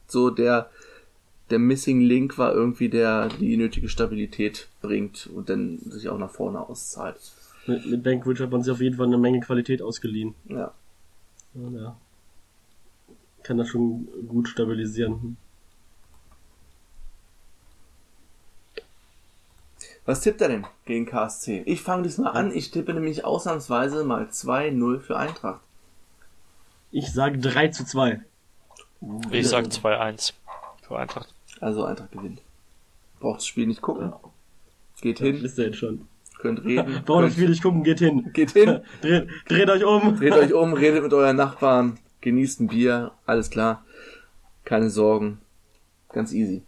[0.08, 0.70] so der,
[1.50, 6.32] der Missing Link war irgendwie, der die nötige Stabilität bringt und dann sich auch nach
[6.32, 7.20] vorne auszahlt.
[7.68, 10.36] Mit, mit Bankwitch hat man sich auf jeden Fall eine Menge Qualität ausgeliehen.
[10.46, 10.74] Ja,
[11.54, 11.98] ja.
[13.44, 15.38] Kann das schon gut stabilisieren.
[20.12, 21.64] Was tippt er denn gegen KSC?
[21.66, 22.53] Ich fange diesmal an.
[22.53, 25.62] Ich tippe nämlich ausnahmsweise mal 2-0 für Eintracht.
[26.91, 28.20] Ich sage 3 zu 2.
[29.32, 30.34] Ich sag 2-1
[30.86, 31.34] für Eintracht.
[31.62, 32.41] Also Eintracht gewinnt.
[33.22, 34.12] Braucht das Spiel nicht gucken.
[34.99, 36.09] Geht Ja, hin, wisst ihr jetzt schon.
[36.39, 37.03] könnt reden.
[37.05, 38.34] Braucht das Spiel nicht gucken, geht hin.
[38.34, 40.18] geht hin, Dreht, dreht euch um.
[40.18, 43.86] dreht euch um, redet mit euren Nachbarn, genießt ein Bier, alles klar.
[44.66, 45.39] Keine Sorgen.
[46.09, 46.64] Ganz easy.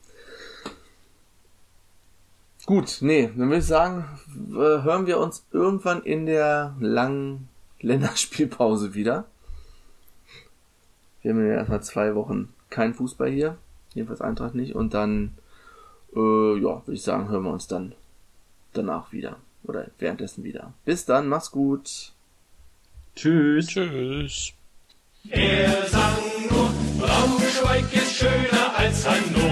[2.66, 4.06] Gut, nee, dann würde ich sagen,
[4.54, 7.50] hören wir uns irgendwann in der langen
[7.82, 9.26] Länderspielpause wieder.
[11.22, 13.58] Wir haben ja erstmal zwei Wochen kein Fußball hier,
[13.94, 15.34] jedenfalls Eintracht nicht, und dann,
[16.16, 17.96] äh, ja, würde ich sagen, hören wir uns dann
[18.72, 20.74] danach wieder oder währenddessen wieder.
[20.86, 22.14] Bis dann, mach's gut.
[23.16, 23.68] Tschüss.
[23.68, 24.54] Tschüss.
[25.30, 26.18] Er sang
[26.50, 29.43] nur, Braunschweig ist schöner als Hannover.